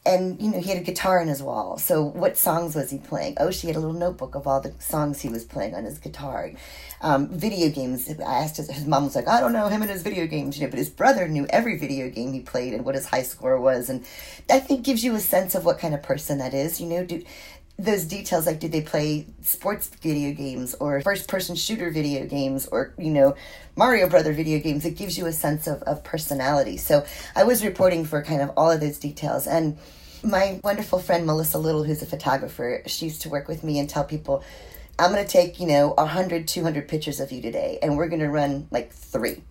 and 0.08 0.40
you 0.40 0.50
know 0.50 0.58
he 0.58 0.70
had 0.70 0.78
a 0.78 0.84
guitar 0.84 1.20
in 1.20 1.28
his 1.28 1.42
wall. 1.42 1.76
So 1.76 2.02
what 2.02 2.36
songs 2.38 2.74
was 2.74 2.90
he 2.90 2.98
playing? 2.98 3.36
Oh 3.38 3.50
she 3.50 3.66
had 3.66 3.76
a 3.76 3.80
little 3.80 3.94
notebook 3.94 4.34
of 4.34 4.46
all 4.46 4.60
the 4.60 4.72
songs 4.78 5.20
he 5.20 5.28
was 5.28 5.44
playing 5.44 5.74
on 5.74 5.84
his 5.84 5.98
guitar. 5.98 6.52
Um, 7.00 7.28
video 7.28 7.68
games 7.68 8.08
i 8.08 8.22
asked 8.42 8.56
his, 8.56 8.68
his 8.68 8.84
mom 8.84 9.04
was 9.04 9.14
like 9.14 9.28
i 9.28 9.38
don't 9.38 9.52
know 9.52 9.68
him 9.68 9.82
and 9.82 9.90
his 9.90 10.02
video 10.02 10.26
games 10.26 10.58
you 10.58 10.64
know 10.64 10.70
but 10.70 10.80
his 10.80 10.90
brother 10.90 11.28
knew 11.28 11.46
every 11.48 11.78
video 11.78 12.10
game 12.10 12.32
he 12.32 12.40
played 12.40 12.74
and 12.74 12.84
what 12.84 12.96
his 12.96 13.06
high 13.06 13.22
score 13.22 13.60
was. 13.60 13.88
And 13.88 14.04
i 14.50 14.58
think 14.58 14.84
gives 14.84 15.04
you 15.04 15.14
a 15.14 15.20
sense 15.20 15.54
of 15.54 15.64
what 15.64 15.78
kind 15.78 15.94
of 15.94 16.02
person 16.02 16.38
that 16.38 16.54
is 16.54 16.80
you 16.80 16.88
know 16.88 17.04
do 17.04 17.22
those 17.78 18.04
details 18.04 18.46
like 18.46 18.58
did 18.58 18.72
they 18.72 18.80
play 18.80 19.26
sports 19.42 19.88
video 20.02 20.32
games 20.32 20.74
or 20.80 21.00
first 21.02 21.28
person 21.28 21.54
shooter 21.54 21.90
video 21.90 22.26
games 22.26 22.66
or 22.66 22.92
you 22.98 23.10
know 23.10 23.36
mario 23.76 24.08
brother 24.08 24.32
video 24.32 24.58
games? 24.58 24.84
It 24.84 24.96
gives 24.96 25.16
you 25.16 25.26
a 25.26 25.32
sense 25.32 25.68
of, 25.68 25.82
of 25.82 26.02
personality. 26.02 26.76
So 26.78 27.06
i 27.36 27.44
was 27.44 27.64
reporting 27.64 28.04
for 28.04 28.22
kind 28.22 28.42
of 28.42 28.50
all 28.56 28.70
of 28.72 28.80
those 28.80 28.98
details. 28.98 29.46
And 29.46 29.78
my 30.22 30.60
wonderful 30.64 30.98
friend 30.98 31.26
Melissa 31.26 31.58
Lyttle 31.58 31.84
who's 31.84 32.02
a 32.02 32.06
photographer 32.06 32.82
she 32.86 33.06
used 33.06 33.22
to 33.22 33.28
work 33.28 33.48
with 33.48 33.62
me 33.62 33.78
and 33.78 33.88
tell 33.88 34.04
people 34.04 34.42
i'm 34.98 35.12
going 35.12 35.24
to 35.24 35.30
take 35.30 35.60
you 35.60 35.66
know 35.66 35.88
100 35.90 36.48
200 36.48 36.88
pictures 36.88 37.20
of 37.20 37.30
you 37.30 37.40
today 37.40 37.78
and 37.82 37.96
we're 37.96 38.08
going 38.08 38.20
to 38.20 38.28
run 38.28 38.66
like 38.70 38.92
three 38.92 39.42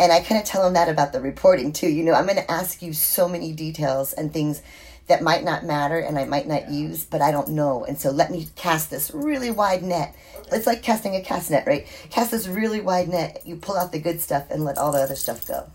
and 0.00 0.12
i 0.12 0.20
kind 0.20 0.40
of 0.40 0.46
tell 0.46 0.62
them 0.62 0.74
that 0.74 0.88
about 0.88 1.12
the 1.12 1.20
reporting 1.20 1.72
too 1.72 1.88
you 1.88 2.02
know 2.02 2.14
i'm 2.14 2.24
going 2.24 2.36
to 2.36 2.50
ask 2.50 2.82
you 2.82 2.92
so 2.92 3.28
many 3.28 3.52
details 3.52 4.12
and 4.12 4.32
things 4.32 4.62
that 5.06 5.22
might 5.22 5.44
not 5.44 5.64
matter 5.64 5.98
and 5.98 6.18
I 6.18 6.24
might 6.24 6.48
not 6.48 6.70
use, 6.70 7.04
but 7.04 7.22
I 7.22 7.30
don't 7.30 7.50
know. 7.50 7.84
And 7.84 7.98
so 7.98 8.10
let 8.10 8.30
me 8.30 8.48
cast 8.56 8.90
this 8.90 9.12
really 9.14 9.50
wide 9.50 9.82
net. 9.82 10.16
It's 10.50 10.66
like 10.66 10.82
casting 10.82 11.14
a 11.14 11.20
cast 11.20 11.50
net, 11.50 11.66
right? 11.66 11.86
Cast 12.10 12.32
this 12.32 12.48
really 12.48 12.80
wide 12.80 13.08
net. 13.08 13.42
You 13.44 13.56
pull 13.56 13.76
out 13.76 13.92
the 13.92 14.00
good 14.00 14.20
stuff 14.20 14.46
and 14.50 14.64
let 14.64 14.78
all 14.78 14.92
the 14.92 14.98
other 14.98 15.14
stuff 15.14 15.46
go. 15.46 15.70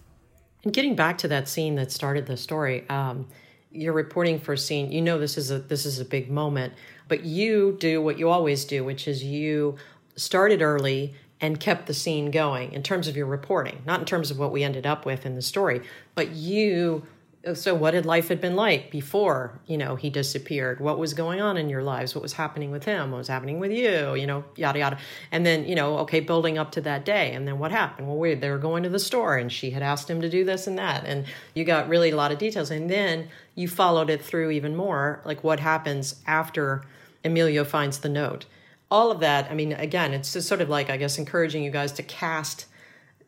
And 0.63 0.73
getting 0.73 0.95
back 0.95 1.17
to 1.19 1.27
that 1.29 1.47
scene 1.47 1.75
that 1.75 1.91
started 1.91 2.27
the 2.27 2.37
story, 2.37 2.85
um, 2.89 3.27
you're 3.71 3.93
reporting 3.93 4.39
for 4.39 4.53
a 4.53 4.57
scene. 4.57 4.91
You 4.91 5.01
know 5.01 5.17
this 5.17 5.37
is 5.37 5.51
a 5.51 5.59
this 5.59 5.85
is 5.85 5.99
a 5.99 6.05
big 6.05 6.29
moment, 6.29 6.73
but 7.07 7.23
you 7.23 7.77
do 7.79 8.01
what 8.01 8.19
you 8.19 8.29
always 8.29 8.65
do, 8.65 8.83
which 8.83 9.07
is 9.07 9.23
you 9.23 9.77
started 10.15 10.61
early 10.61 11.13
and 11.39 11.59
kept 11.59 11.87
the 11.87 11.93
scene 11.93 12.29
going 12.29 12.71
in 12.73 12.83
terms 12.83 13.07
of 13.07 13.17
your 13.17 13.25
reporting, 13.25 13.81
not 13.85 13.99
in 13.99 14.05
terms 14.05 14.29
of 14.29 14.37
what 14.37 14.51
we 14.51 14.63
ended 14.63 14.85
up 14.85 15.05
with 15.05 15.25
in 15.25 15.35
the 15.35 15.41
story, 15.41 15.81
but 16.13 16.29
you 16.29 17.03
Uh, 17.45 17.55
so 17.55 17.73
what 17.73 17.93
had 17.93 18.05
life 18.05 18.27
had 18.27 18.39
been 18.39 18.55
like 18.55 18.91
before 18.91 19.59
you 19.65 19.77
know 19.77 19.95
he 19.95 20.09
disappeared? 20.09 20.79
What 20.79 20.99
was 20.99 21.13
going 21.13 21.41
on 21.41 21.57
in 21.57 21.69
your 21.69 21.81
lives? 21.81 22.13
What 22.13 22.21
was 22.21 22.33
happening 22.33 22.71
with 22.71 22.83
him? 22.85 23.11
What 23.11 23.17
was 23.17 23.27
happening 23.27 23.59
with 23.59 23.71
you? 23.71 24.13
You 24.15 24.27
know 24.27 24.43
yada 24.55 24.79
yada. 24.79 24.97
And 25.31 25.45
then 25.45 25.65
you 25.65 25.75
know 25.75 25.97
okay 25.99 26.19
building 26.19 26.57
up 26.57 26.71
to 26.73 26.81
that 26.81 27.03
day. 27.03 27.33
And 27.33 27.47
then 27.47 27.57
what 27.57 27.71
happened? 27.71 28.07
Well 28.07 28.17
we, 28.17 28.35
they 28.35 28.49
were 28.49 28.59
going 28.59 28.83
to 28.83 28.89
the 28.89 28.99
store 28.99 29.37
and 29.37 29.51
she 29.51 29.71
had 29.71 29.81
asked 29.81 30.09
him 30.09 30.21
to 30.21 30.29
do 30.29 30.45
this 30.45 30.67
and 30.67 30.77
that. 30.77 31.05
And 31.05 31.25
you 31.55 31.63
got 31.63 31.89
really 31.89 32.11
a 32.11 32.15
lot 32.15 32.31
of 32.31 32.37
details. 32.37 32.69
And 32.69 32.89
then 32.89 33.29
you 33.55 33.67
followed 33.67 34.09
it 34.09 34.21
through 34.21 34.51
even 34.51 34.75
more 34.75 35.21
like 35.25 35.43
what 35.43 35.59
happens 35.59 36.15
after 36.27 36.83
emilio 37.25 37.63
finds 37.63 37.99
the 37.99 38.09
note. 38.09 38.45
All 38.89 39.09
of 39.09 39.21
that 39.21 39.49
i 39.49 39.53
mean 39.53 39.71
again 39.71 40.13
it's 40.13 40.33
just 40.33 40.49
sort 40.49 40.59
of 40.59 40.67
like 40.67 40.89
i 40.89 40.97
guess 40.97 41.17
encouraging 41.17 41.63
you 41.63 41.71
guys 41.71 41.93
to 41.93 42.03
cast 42.03 42.65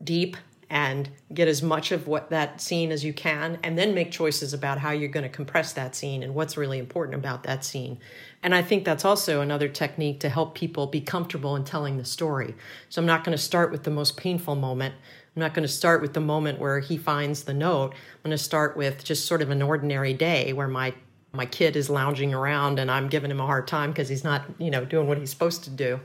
deep 0.02 0.36
and 0.74 1.08
get 1.32 1.46
as 1.46 1.62
much 1.62 1.92
of 1.92 2.08
what 2.08 2.30
that 2.30 2.60
scene 2.60 2.90
as 2.90 3.04
you 3.04 3.12
can 3.12 3.60
and 3.62 3.78
then 3.78 3.94
make 3.94 4.10
choices 4.10 4.52
about 4.52 4.76
how 4.76 4.90
you're 4.90 5.08
going 5.08 5.22
to 5.22 5.28
compress 5.28 5.72
that 5.72 5.94
scene 5.94 6.20
and 6.24 6.34
what's 6.34 6.56
really 6.56 6.80
important 6.80 7.14
about 7.14 7.44
that 7.44 7.64
scene. 7.64 7.96
And 8.42 8.54
i 8.54 8.60
think 8.60 8.84
that's 8.84 9.04
also 9.04 9.40
another 9.40 9.68
technique 9.68 10.18
to 10.20 10.28
help 10.28 10.56
people 10.56 10.88
be 10.88 11.00
comfortable 11.00 11.54
in 11.54 11.64
telling 11.64 11.96
the 11.96 12.04
story. 12.04 12.56
So 12.88 13.00
i'm 13.00 13.06
not 13.06 13.22
going 13.22 13.36
to 13.36 13.42
start 13.42 13.70
with 13.70 13.84
the 13.84 13.92
most 13.92 14.16
painful 14.16 14.56
moment. 14.56 14.96
I'm 15.36 15.40
not 15.40 15.54
going 15.54 15.66
to 15.66 15.72
start 15.72 16.02
with 16.02 16.12
the 16.12 16.20
moment 16.20 16.58
where 16.58 16.80
he 16.80 16.96
finds 16.96 17.44
the 17.44 17.54
note. 17.54 17.92
I'm 17.92 18.30
going 18.30 18.36
to 18.36 18.38
start 18.38 18.76
with 18.76 19.04
just 19.04 19.26
sort 19.26 19.42
of 19.42 19.50
an 19.50 19.62
ordinary 19.62 20.12
day 20.12 20.52
where 20.52 20.68
my 20.68 20.94
my 21.32 21.46
kid 21.46 21.74
is 21.74 21.90
lounging 21.90 22.32
around 22.32 22.78
and 22.78 22.88
i'm 22.90 23.08
giving 23.08 23.28
him 23.28 23.40
a 23.40 23.46
hard 23.46 23.66
time 23.66 23.90
because 23.90 24.08
he's 24.08 24.22
not 24.22 24.44
you 24.58 24.70
know 24.70 24.84
doing 24.84 25.08
what 25.08 25.18
he's 25.18 25.30
supposed 25.30 25.64
to 25.64 25.70
do 25.70 25.98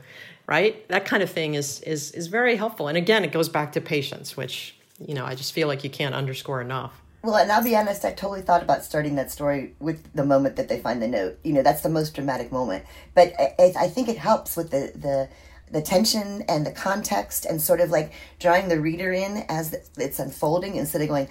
right? 0.50 0.86
That 0.88 1.06
kind 1.06 1.22
of 1.22 1.30
thing 1.30 1.54
is 1.54 1.80
is 1.82 2.10
is 2.10 2.26
very 2.26 2.56
helpful. 2.56 2.88
And 2.88 2.98
again, 2.98 3.24
it 3.24 3.32
goes 3.32 3.48
back 3.48 3.72
to 3.72 3.80
patience, 3.80 4.36
which 4.36 4.74
you 4.98 5.14
know 5.14 5.24
I 5.24 5.34
just 5.34 5.52
feel 5.52 5.68
like 5.68 5.84
you 5.84 5.90
can't 5.90 6.14
underscore 6.14 6.60
enough. 6.60 7.00
Well, 7.22 7.36
and 7.36 7.52
I'll 7.52 7.62
be 7.62 7.76
honest, 7.76 8.04
I 8.04 8.12
totally 8.12 8.40
thought 8.40 8.62
about 8.62 8.82
starting 8.82 9.14
that 9.16 9.30
story 9.30 9.74
with 9.78 10.10
the 10.14 10.24
moment 10.24 10.56
that 10.56 10.68
they 10.68 10.80
find 10.80 11.02
the 11.02 11.08
note. 11.08 11.38
You 11.44 11.52
know, 11.52 11.62
that's 11.62 11.82
the 11.82 11.90
most 11.90 12.14
dramatic 12.14 12.50
moment. 12.50 12.84
But 13.14 13.34
I, 13.38 13.72
I 13.78 13.88
think 13.88 14.08
it 14.08 14.18
helps 14.18 14.56
with 14.56 14.70
the 14.70 14.92
the 14.94 15.28
the 15.70 15.82
tension 15.82 16.42
and 16.48 16.66
the 16.66 16.72
context 16.72 17.46
and 17.46 17.62
sort 17.62 17.80
of 17.80 17.90
like 17.90 18.12
drawing 18.40 18.68
the 18.68 18.80
reader 18.80 19.12
in 19.12 19.44
as 19.48 19.72
it's 19.96 20.18
unfolding 20.18 20.74
instead 20.74 21.00
of 21.00 21.08
going 21.08 21.28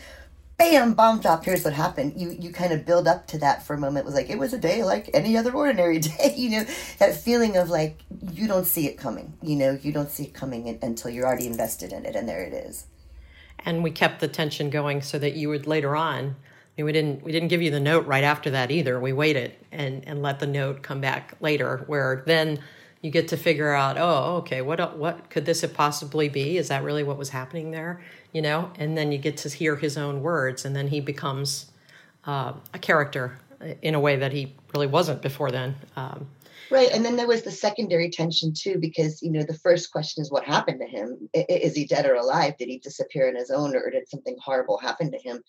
bam, 0.60 0.94
bomb 0.94 1.22
drop, 1.22 1.46
here's 1.46 1.64
what 1.64 1.74
happened. 1.74 2.14
You 2.16 2.36
you 2.40 2.52
kind 2.52 2.72
of 2.72 2.86
build 2.86 3.08
up 3.08 3.26
to 3.28 3.40
that 3.40 3.66
for 3.66 3.74
a 3.74 3.78
moment. 3.80 4.04
It 4.04 4.06
was 4.06 4.14
like 4.14 4.30
it 4.30 4.38
was 4.38 4.54
a 4.54 4.60
day 4.60 4.84
like 4.84 5.10
any 5.14 5.36
other 5.36 5.52
ordinary 5.52 5.98
day. 6.00 6.36
You 6.38 6.50
know, 6.52 6.66
that 7.00 7.16
feeling 7.16 7.58
of 7.58 7.70
like 7.70 8.04
you 8.32 8.48
don't 8.48 8.66
see 8.66 8.86
it 8.86 8.98
coming. 8.98 9.34
You 9.42 9.56
know, 9.56 9.80
you 9.82 9.92
don't 9.92 10.12
see 10.12 10.26
it 10.26 10.34
coming 10.34 10.68
in, 10.68 10.78
until 10.84 11.10
you're 11.10 11.26
already 11.26 11.48
invested 11.48 11.92
in 11.92 12.06
it, 12.06 12.16
and 12.16 12.30
there 12.30 12.44
it 12.44 12.54
is. 12.54 12.86
And 13.66 13.84
we 13.84 13.92
kept 13.92 14.20
the 14.20 14.28
tension 14.28 14.70
going 14.70 15.02
so 15.02 15.18
that 15.18 15.34
you 15.34 15.50
would 15.50 15.66
later 15.66 15.96
on. 15.96 16.26
I 16.26 16.82
mean, 16.82 16.86
we 16.86 16.92
didn't 16.92 17.24
we 17.24 17.32
didn't 17.32 17.48
give 17.48 17.62
you 17.62 17.72
the 17.72 17.80
note 17.80 18.06
right 18.06 18.24
after 18.24 18.52
that 18.52 18.70
either. 18.70 19.00
We 19.00 19.14
waited 19.14 19.54
and 19.72 20.06
and 20.06 20.22
let 20.22 20.40
the 20.40 20.48
note 20.48 20.84
come 20.84 21.02
back 21.02 21.36
later, 21.40 21.84
where 21.88 22.24
then 22.28 22.60
you 23.02 23.12
get 23.12 23.30
to 23.30 23.38
figure 23.38 23.72
out, 23.72 23.98
oh, 23.98 24.38
okay, 24.38 24.62
what 24.62 24.98
what 24.98 25.30
could 25.30 25.46
this 25.46 25.62
have 25.62 25.74
possibly 25.74 26.28
be? 26.28 26.58
Is 26.58 26.68
that 26.68 26.84
really 26.84 27.04
what 27.04 27.18
was 27.18 27.30
happening 27.30 27.72
there? 27.72 28.02
You 28.32 28.42
know, 28.42 28.72
and 28.78 28.98
then 28.98 29.12
you 29.12 29.18
get 29.18 29.38
to 29.38 29.50
hear 29.50 29.76
his 29.76 29.98
own 29.98 30.22
words, 30.22 30.66
and 30.66 30.76
then 30.76 30.88
he 30.88 31.02
becomes 31.02 31.72
uh, 32.26 32.54
a 32.74 32.80
character 32.80 33.40
in 33.82 33.96
a 33.96 34.00
way 34.00 34.16
that 34.16 34.32
he 34.32 34.54
really 34.74 34.88
wasn't 34.88 35.22
before 35.22 35.52
then. 35.52 35.76
Um, 35.96 36.28
Right. 36.72 36.92
And 36.92 37.04
then 37.04 37.16
there 37.16 37.28
was 37.28 37.42
the 37.42 37.52
secondary 37.52 38.10
tension 38.12 38.54
too, 38.54 38.78
because, 38.80 39.24
you 39.24 39.32
know, 39.32 39.44
the 39.44 39.58
first 39.58 39.92
question 39.92 40.22
is 40.22 40.32
what 40.32 40.44
happened 40.44 40.80
to 40.82 40.88
him? 40.88 41.30
Is 41.34 41.76
he 41.76 41.86
dead 41.86 42.06
or 42.06 42.16
alive? 42.16 42.58
Did 42.58 42.68
he 42.68 42.78
disappear 42.78 43.28
on 43.28 43.36
his 43.36 43.50
own 43.50 43.76
or 43.76 43.90
did 43.90 44.08
something 44.08 44.36
horrible 44.40 44.78
happen 44.78 45.12
to 45.12 45.18
him? 45.18 45.42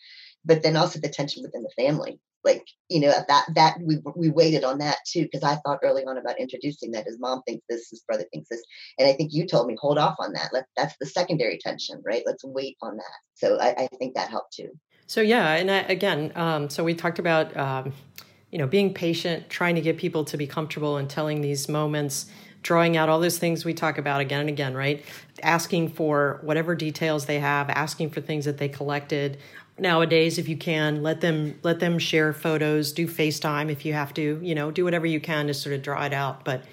But 0.44 0.62
then 0.62 0.76
also 0.76 0.98
the 0.98 1.10
tension 1.10 1.42
within 1.42 1.62
the 1.62 1.72
family. 1.76 2.18
Like, 2.44 2.64
you 2.88 3.00
know, 3.00 3.12
that, 3.28 3.44
that 3.54 3.76
we, 3.82 3.98
we 4.16 4.30
waited 4.30 4.64
on 4.64 4.78
that 4.78 4.98
too, 5.06 5.22
because 5.22 5.42
I 5.42 5.56
thought 5.56 5.80
early 5.82 6.04
on 6.04 6.18
about 6.18 6.40
introducing 6.40 6.92
that 6.92 7.04
his 7.04 7.18
mom 7.20 7.42
thinks 7.46 7.64
this, 7.68 7.90
his 7.90 8.00
brother 8.00 8.24
thinks 8.32 8.48
this. 8.48 8.62
And 8.98 9.08
I 9.08 9.12
think 9.12 9.32
you 9.32 9.46
told 9.46 9.66
me, 9.66 9.76
hold 9.78 9.98
off 9.98 10.16
on 10.18 10.32
that. 10.32 10.50
Let, 10.52 10.64
that's 10.76 10.94
the 10.98 11.06
secondary 11.06 11.58
tension, 11.58 12.02
right? 12.04 12.22
Let's 12.24 12.44
wait 12.44 12.76
on 12.80 12.96
that. 12.96 13.18
So 13.34 13.58
I, 13.60 13.84
I 13.84 13.88
think 13.98 14.14
that 14.14 14.30
helped 14.30 14.54
too. 14.54 14.70
So, 15.06 15.20
yeah. 15.20 15.54
And 15.54 15.70
I, 15.70 15.78
again, 15.80 16.32
um, 16.34 16.70
so 16.70 16.84
we 16.84 16.94
talked 16.94 17.18
about, 17.18 17.56
um, 17.56 17.92
you 18.50 18.58
know, 18.58 18.66
being 18.66 18.94
patient, 18.94 19.50
trying 19.50 19.74
to 19.74 19.80
get 19.80 19.96
people 19.96 20.24
to 20.24 20.36
be 20.36 20.46
comfortable 20.46 20.96
and 20.96 21.10
telling 21.10 21.40
these 21.40 21.68
moments, 21.68 22.26
drawing 22.62 22.96
out 22.96 23.08
all 23.08 23.20
those 23.20 23.38
things 23.38 23.64
we 23.64 23.72
talk 23.72 23.96
about 23.96 24.20
again 24.20 24.40
and 24.40 24.48
again, 24.48 24.74
right? 24.74 25.04
Asking 25.42 25.88
for 25.88 26.40
whatever 26.42 26.74
details 26.74 27.26
they 27.26 27.38
have, 27.38 27.70
asking 27.70 28.10
for 28.10 28.20
things 28.20 28.44
that 28.44 28.58
they 28.58 28.68
collected. 28.68 29.38
Nowadays, 29.80 30.38
if 30.38 30.48
you 30.48 30.56
can, 30.56 31.02
let 31.02 31.20
them 31.20 31.58
let 31.62 31.80
them 31.80 31.98
share 31.98 32.32
photos, 32.32 32.92
do 32.92 33.06
FaceTime 33.06 33.70
if 33.70 33.84
you 33.84 33.92
have 33.94 34.12
to, 34.14 34.38
you 34.42 34.54
know, 34.54 34.70
do 34.70 34.84
whatever 34.84 35.06
you 35.06 35.20
can 35.20 35.46
to 35.46 35.54
sort 35.54 35.74
of 35.74 35.82
draw 35.82 36.04
it 36.04 36.12
out. 36.12 36.44
But 36.44 36.64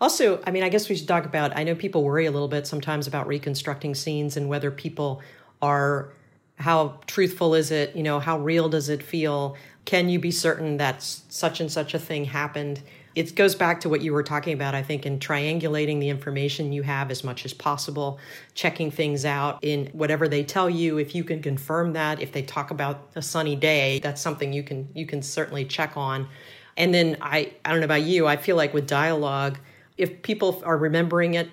also, 0.00 0.42
I 0.46 0.50
mean, 0.50 0.62
I 0.62 0.68
guess 0.68 0.88
we 0.88 0.96
should 0.96 1.08
talk 1.08 1.24
about 1.24 1.56
I 1.56 1.64
know 1.64 1.74
people 1.74 2.04
worry 2.04 2.26
a 2.26 2.30
little 2.30 2.48
bit 2.48 2.66
sometimes 2.66 3.06
about 3.06 3.26
reconstructing 3.26 3.94
scenes 3.94 4.36
and 4.36 4.48
whether 4.48 4.70
people 4.70 5.22
are 5.62 6.12
how 6.56 7.00
truthful 7.06 7.54
is 7.54 7.70
it, 7.70 7.96
you 7.96 8.02
know, 8.02 8.20
how 8.20 8.38
real 8.38 8.68
does 8.68 8.90
it 8.90 9.02
feel? 9.02 9.56
can 9.84 10.08
you 10.08 10.18
be 10.18 10.30
certain 10.30 10.76
that 10.76 11.02
such 11.02 11.60
and 11.60 11.70
such 11.70 11.94
a 11.94 11.98
thing 11.98 12.26
happened? 12.26 12.80
It 13.14 13.34
goes 13.34 13.54
back 13.54 13.80
to 13.80 13.88
what 13.88 14.02
you 14.02 14.12
were 14.12 14.22
talking 14.22 14.52
about, 14.52 14.74
I 14.74 14.82
think, 14.82 15.04
in 15.04 15.18
triangulating 15.18 15.98
the 15.98 16.08
information 16.08 16.72
you 16.72 16.82
have 16.82 17.10
as 17.10 17.24
much 17.24 17.44
as 17.44 17.52
possible, 17.52 18.20
checking 18.54 18.90
things 18.90 19.24
out 19.24 19.58
in 19.62 19.86
whatever 19.86 20.28
they 20.28 20.44
tell 20.44 20.70
you. 20.70 20.98
If 20.98 21.14
you 21.14 21.24
can 21.24 21.42
confirm 21.42 21.92
that, 21.94 22.22
if 22.22 22.32
they 22.32 22.42
talk 22.42 22.70
about 22.70 23.10
a 23.16 23.22
sunny 23.22 23.56
day, 23.56 23.98
that's 23.98 24.22
something 24.22 24.52
you 24.52 24.62
can 24.62 24.88
you 24.94 25.06
can 25.06 25.22
certainly 25.22 25.64
check 25.64 25.96
on. 25.96 26.28
And 26.76 26.94
then 26.94 27.16
I 27.20 27.52
I 27.64 27.70
don't 27.70 27.80
know 27.80 27.86
about 27.86 28.02
you, 28.02 28.26
I 28.26 28.36
feel 28.36 28.56
like 28.56 28.72
with 28.72 28.86
dialogue, 28.86 29.58
if 29.96 30.22
people 30.22 30.62
are 30.64 30.78
remembering 30.78 31.34
it 31.34 31.50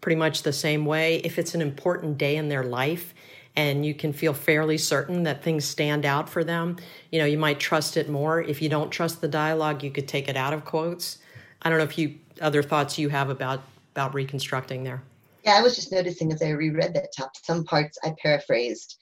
pretty 0.00 0.16
much 0.16 0.42
the 0.42 0.52
same 0.52 0.84
way, 0.84 1.16
if 1.24 1.38
it's 1.38 1.54
an 1.54 1.62
important 1.62 2.18
day 2.18 2.36
in 2.36 2.48
their 2.48 2.62
life, 2.62 3.14
and 3.58 3.84
you 3.84 3.92
can 3.92 4.12
feel 4.12 4.32
fairly 4.32 4.78
certain 4.78 5.24
that 5.24 5.42
things 5.42 5.64
stand 5.64 6.06
out 6.06 6.28
for 6.28 6.44
them. 6.44 6.76
You 7.10 7.18
know, 7.18 7.24
you 7.24 7.36
might 7.36 7.58
trust 7.58 7.96
it 7.96 8.08
more. 8.08 8.40
If 8.40 8.62
you 8.62 8.68
don't 8.68 8.88
trust 8.88 9.20
the 9.20 9.26
dialogue, 9.26 9.82
you 9.82 9.90
could 9.90 10.06
take 10.06 10.28
it 10.28 10.36
out 10.36 10.52
of 10.52 10.64
quotes. 10.64 11.18
I 11.60 11.68
don't 11.68 11.78
know 11.78 11.84
if 11.84 11.98
you 11.98 12.14
other 12.40 12.62
thoughts 12.62 12.98
you 12.98 13.08
have 13.08 13.30
about 13.30 13.64
about 13.96 14.14
reconstructing 14.14 14.84
there. 14.84 15.02
Yeah, 15.44 15.56
I 15.56 15.62
was 15.62 15.74
just 15.74 15.90
noticing 15.90 16.32
as 16.32 16.40
I 16.40 16.50
reread 16.50 16.94
that 16.94 17.08
top, 17.16 17.32
some 17.42 17.64
parts 17.64 17.98
I 18.04 18.14
paraphrased 18.22 18.96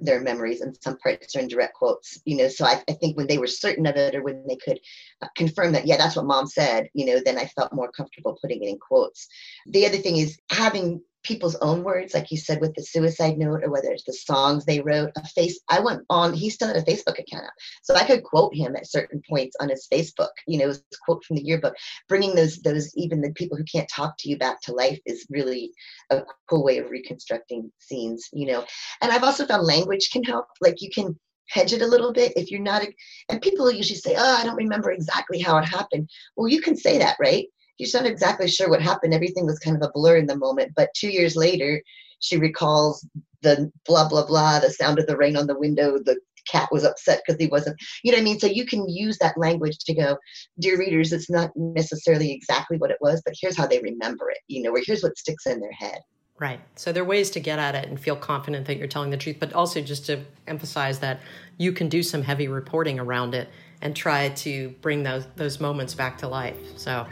their 0.00 0.20
memories 0.20 0.60
and 0.60 0.76
some 0.82 0.98
parts 0.98 1.34
are 1.34 1.40
in 1.40 1.48
direct 1.48 1.72
quotes 1.72 2.20
you 2.26 2.36
know 2.36 2.48
so 2.48 2.66
I, 2.66 2.82
I, 2.86 2.92
think 2.92 3.16
when 3.16 3.26
they 3.26 3.38
were 3.38 3.46
certain 3.46 3.86
of 3.86 3.96
it 3.96 4.14
or 4.14 4.22
when 4.22 4.44
they 4.46 4.56
could 4.56 4.78
uh, 5.22 5.28
confirm 5.38 5.72
that 5.72 5.86
yeah 5.86 5.96
that's 5.96 6.16
what 6.16 6.26
mom 6.26 6.46
said 6.48 6.90
you 6.92 7.06
know 7.06 7.18
then 7.24 7.38
i 7.38 7.46
felt 7.46 7.72
more 7.72 7.90
comfortable 7.90 8.36
putting 8.42 8.62
it 8.62 8.68
in 8.68 8.78
quotes 8.78 9.26
the 9.66 9.86
other 9.86 9.96
thing 9.96 10.18
is 10.18 10.38
having 10.50 11.00
people's 11.22 11.56
own 11.56 11.84
words, 11.84 12.14
like 12.14 12.30
you 12.30 12.36
said 12.36 12.60
with 12.60 12.74
the 12.74 12.82
suicide 12.82 13.36
note, 13.38 13.62
or 13.62 13.70
whether 13.70 13.90
it's 13.90 14.04
the 14.04 14.12
songs 14.12 14.64
they 14.64 14.80
wrote. 14.80 15.10
A 15.16 15.26
face, 15.28 15.60
I 15.68 15.80
went 15.80 16.02
on. 16.08 16.32
He 16.32 16.50
still 16.50 16.68
had 16.68 16.76
a 16.76 16.82
Facebook 16.82 17.18
account, 17.18 17.50
so 17.82 17.94
I 17.94 18.04
could 18.04 18.22
quote 18.22 18.54
him 18.54 18.76
at 18.76 18.90
certain 18.90 19.22
points 19.28 19.56
on 19.60 19.68
his 19.68 19.86
Facebook. 19.92 20.30
You 20.46 20.58
know, 20.58 20.70
a 20.70 20.76
quote 21.04 21.24
from 21.24 21.36
the 21.36 21.44
yearbook. 21.44 21.74
Bringing 22.08 22.34
those 22.34 22.58
those 22.58 22.94
even 22.96 23.20
the 23.20 23.32
people 23.32 23.56
who 23.56 23.64
can't 23.64 23.88
talk 23.88 24.14
to 24.18 24.28
you 24.28 24.38
back 24.38 24.60
to 24.62 24.72
life 24.72 24.98
is 25.06 25.26
really 25.30 25.72
a 26.10 26.22
cool 26.48 26.64
way 26.64 26.78
of 26.78 26.90
reconstructing 26.90 27.70
scenes. 27.78 28.28
You 28.32 28.46
know, 28.46 28.64
and 29.02 29.12
I've 29.12 29.24
also 29.24 29.46
found 29.46 29.66
language 29.66 30.10
can 30.12 30.24
help. 30.24 30.46
Like 30.60 30.80
you 30.80 30.90
can 30.90 31.18
hedge 31.50 31.72
it 31.72 31.82
a 31.82 31.86
little 31.86 32.12
bit 32.12 32.32
if 32.36 32.50
you're 32.50 32.60
not. 32.60 32.82
And 33.28 33.42
people 33.42 33.70
usually 33.70 33.98
say, 33.98 34.14
"Oh, 34.16 34.36
I 34.36 34.44
don't 34.44 34.56
remember 34.56 34.90
exactly 34.90 35.40
how 35.40 35.58
it 35.58 35.64
happened." 35.64 36.08
Well, 36.36 36.48
you 36.48 36.60
can 36.60 36.76
say 36.76 36.98
that, 36.98 37.16
right? 37.20 37.46
She's 37.80 37.94
not 37.94 38.06
exactly 38.06 38.48
sure 38.48 38.68
what 38.68 38.82
happened. 38.82 39.14
Everything 39.14 39.46
was 39.46 39.58
kind 39.58 39.76
of 39.76 39.82
a 39.82 39.92
blur 39.92 40.16
in 40.16 40.26
the 40.26 40.36
moment. 40.36 40.72
But 40.76 40.90
two 40.94 41.08
years 41.08 41.36
later, 41.36 41.82
she 42.18 42.36
recalls 42.36 43.06
the 43.42 43.72
blah, 43.86 44.08
blah, 44.08 44.26
blah, 44.26 44.60
the 44.60 44.70
sound 44.70 44.98
of 44.98 45.06
the 45.06 45.16
rain 45.16 45.36
on 45.36 45.46
the 45.46 45.58
window, 45.58 45.98
the 45.98 46.20
cat 46.46 46.68
was 46.70 46.84
upset 46.84 47.22
because 47.24 47.40
he 47.40 47.46
wasn't, 47.46 47.76
you 48.02 48.12
know 48.12 48.18
what 48.18 48.22
I 48.22 48.24
mean? 48.24 48.38
So 48.38 48.46
you 48.46 48.66
can 48.66 48.88
use 48.88 49.18
that 49.18 49.38
language 49.38 49.78
to 49.78 49.94
go, 49.94 50.18
dear 50.58 50.78
readers, 50.78 51.12
it's 51.12 51.30
not 51.30 51.50
necessarily 51.56 52.32
exactly 52.32 52.76
what 52.76 52.90
it 52.90 52.98
was, 53.00 53.22
but 53.24 53.34
here's 53.40 53.56
how 53.56 53.66
they 53.66 53.80
remember 53.80 54.30
it, 54.30 54.38
you 54.48 54.62
know, 54.62 54.70
or 54.70 54.80
here's 54.84 55.02
what 55.02 55.16
sticks 55.16 55.46
in 55.46 55.60
their 55.60 55.72
head. 55.72 56.00
Right. 56.38 56.60
So 56.74 56.92
there 56.92 57.02
are 57.02 57.06
ways 57.06 57.30
to 57.32 57.40
get 57.40 57.58
at 57.58 57.74
it 57.74 57.88
and 57.88 58.00
feel 58.00 58.16
confident 58.16 58.66
that 58.66 58.78
you're 58.78 58.88
telling 58.88 59.10
the 59.10 59.18
truth, 59.18 59.36
but 59.38 59.52
also 59.52 59.82
just 59.82 60.06
to 60.06 60.20
emphasize 60.46 61.00
that 61.00 61.20
you 61.58 61.72
can 61.72 61.90
do 61.90 62.02
some 62.02 62.22
heavy 62.22 62.48
reporting 62.48 62.98
around 62.98 63.34
it 63.34 63.48
and 63.82 63.94
try 63.94 64.30
to 64.30 64.70
bring 64.80 65.02
those 65.02 65.26
those 65.36 65.60
moments 65.60 65.94
back 65.94 66.18
to 66.18 66.28
life. 66.28 66.56
So 66.76 67.06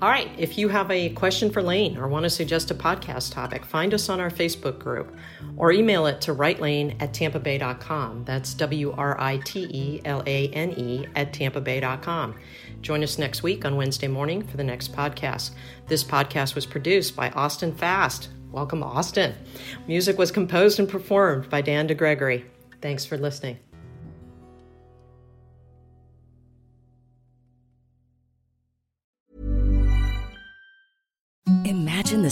all 0.00 0.08
right, 0.08 0.30
if 0.36 0.58
you 0.58 0.68
have 0.68 0.90
a 0.90 1.10
question 1.10 1.50
for 1.50 1.62
Lane 1.62 1.96
or 1.96 2.08
want 2.08 2.24
to 2.24 2.30
suggest 2.30 2.70
a 2.70 2.74
podcast 2.74 3.32
topic, 3.32 3.64
find 3.64 3.94
us 3.94 4.08
on 4.08 4.20
our 4.20 4.30
Facebook 4.30 4.78
group 4.78 5.16
or 5.56 5.72
email 5.72 6.06
it 6.06 6.20
to 6.22 6.34
writelane 6.34 7.00
at 7.00 7.12
tampabay.com. 7.12 8.24
That's 8.24 8.54
W 8.54 8.92
R 8.92 9.18
I 9.20 9.38
T 9.38 9.68
E 9.70 10.00
L 10.04 10.22
A 10.26 10.48
N 10.48 10.72
E 10.76 11.06
at 11.14 11.32
tampabay.com. 11.32 12.34
Join 12.82 13.02
us 13.02 13.18
next 13.18 13.42
week 13.42 13.64
on 13.64 13.76
Wednesday 13.76 14.08
morning 14.08 14.42
for 14.42 14.56
the 14.56 14.64
next 14.64 14.92
podcast. 14.92 15.52
This 15.86 16.04
podcast 16.04 16.54
was 16.54 16.66
produced 16.66 17.16
by 17.16 17.30
Austin 17.30 17.74
Fast. 17.74 18.28
Welcome, 18.50 18.82
Austin. 18.82 19.34
Music 19.86 20.18
was 20.18 20.30
composed 20.30 20.78
and 20.78 20.88
performed 20.88 21.48
by 21.48 21.60
Dan 21.60 21.88
DeGregory. 21.88 22.44
Thanks 22.82 23.06
for 23.06 23.16
listening. 23.16 23.58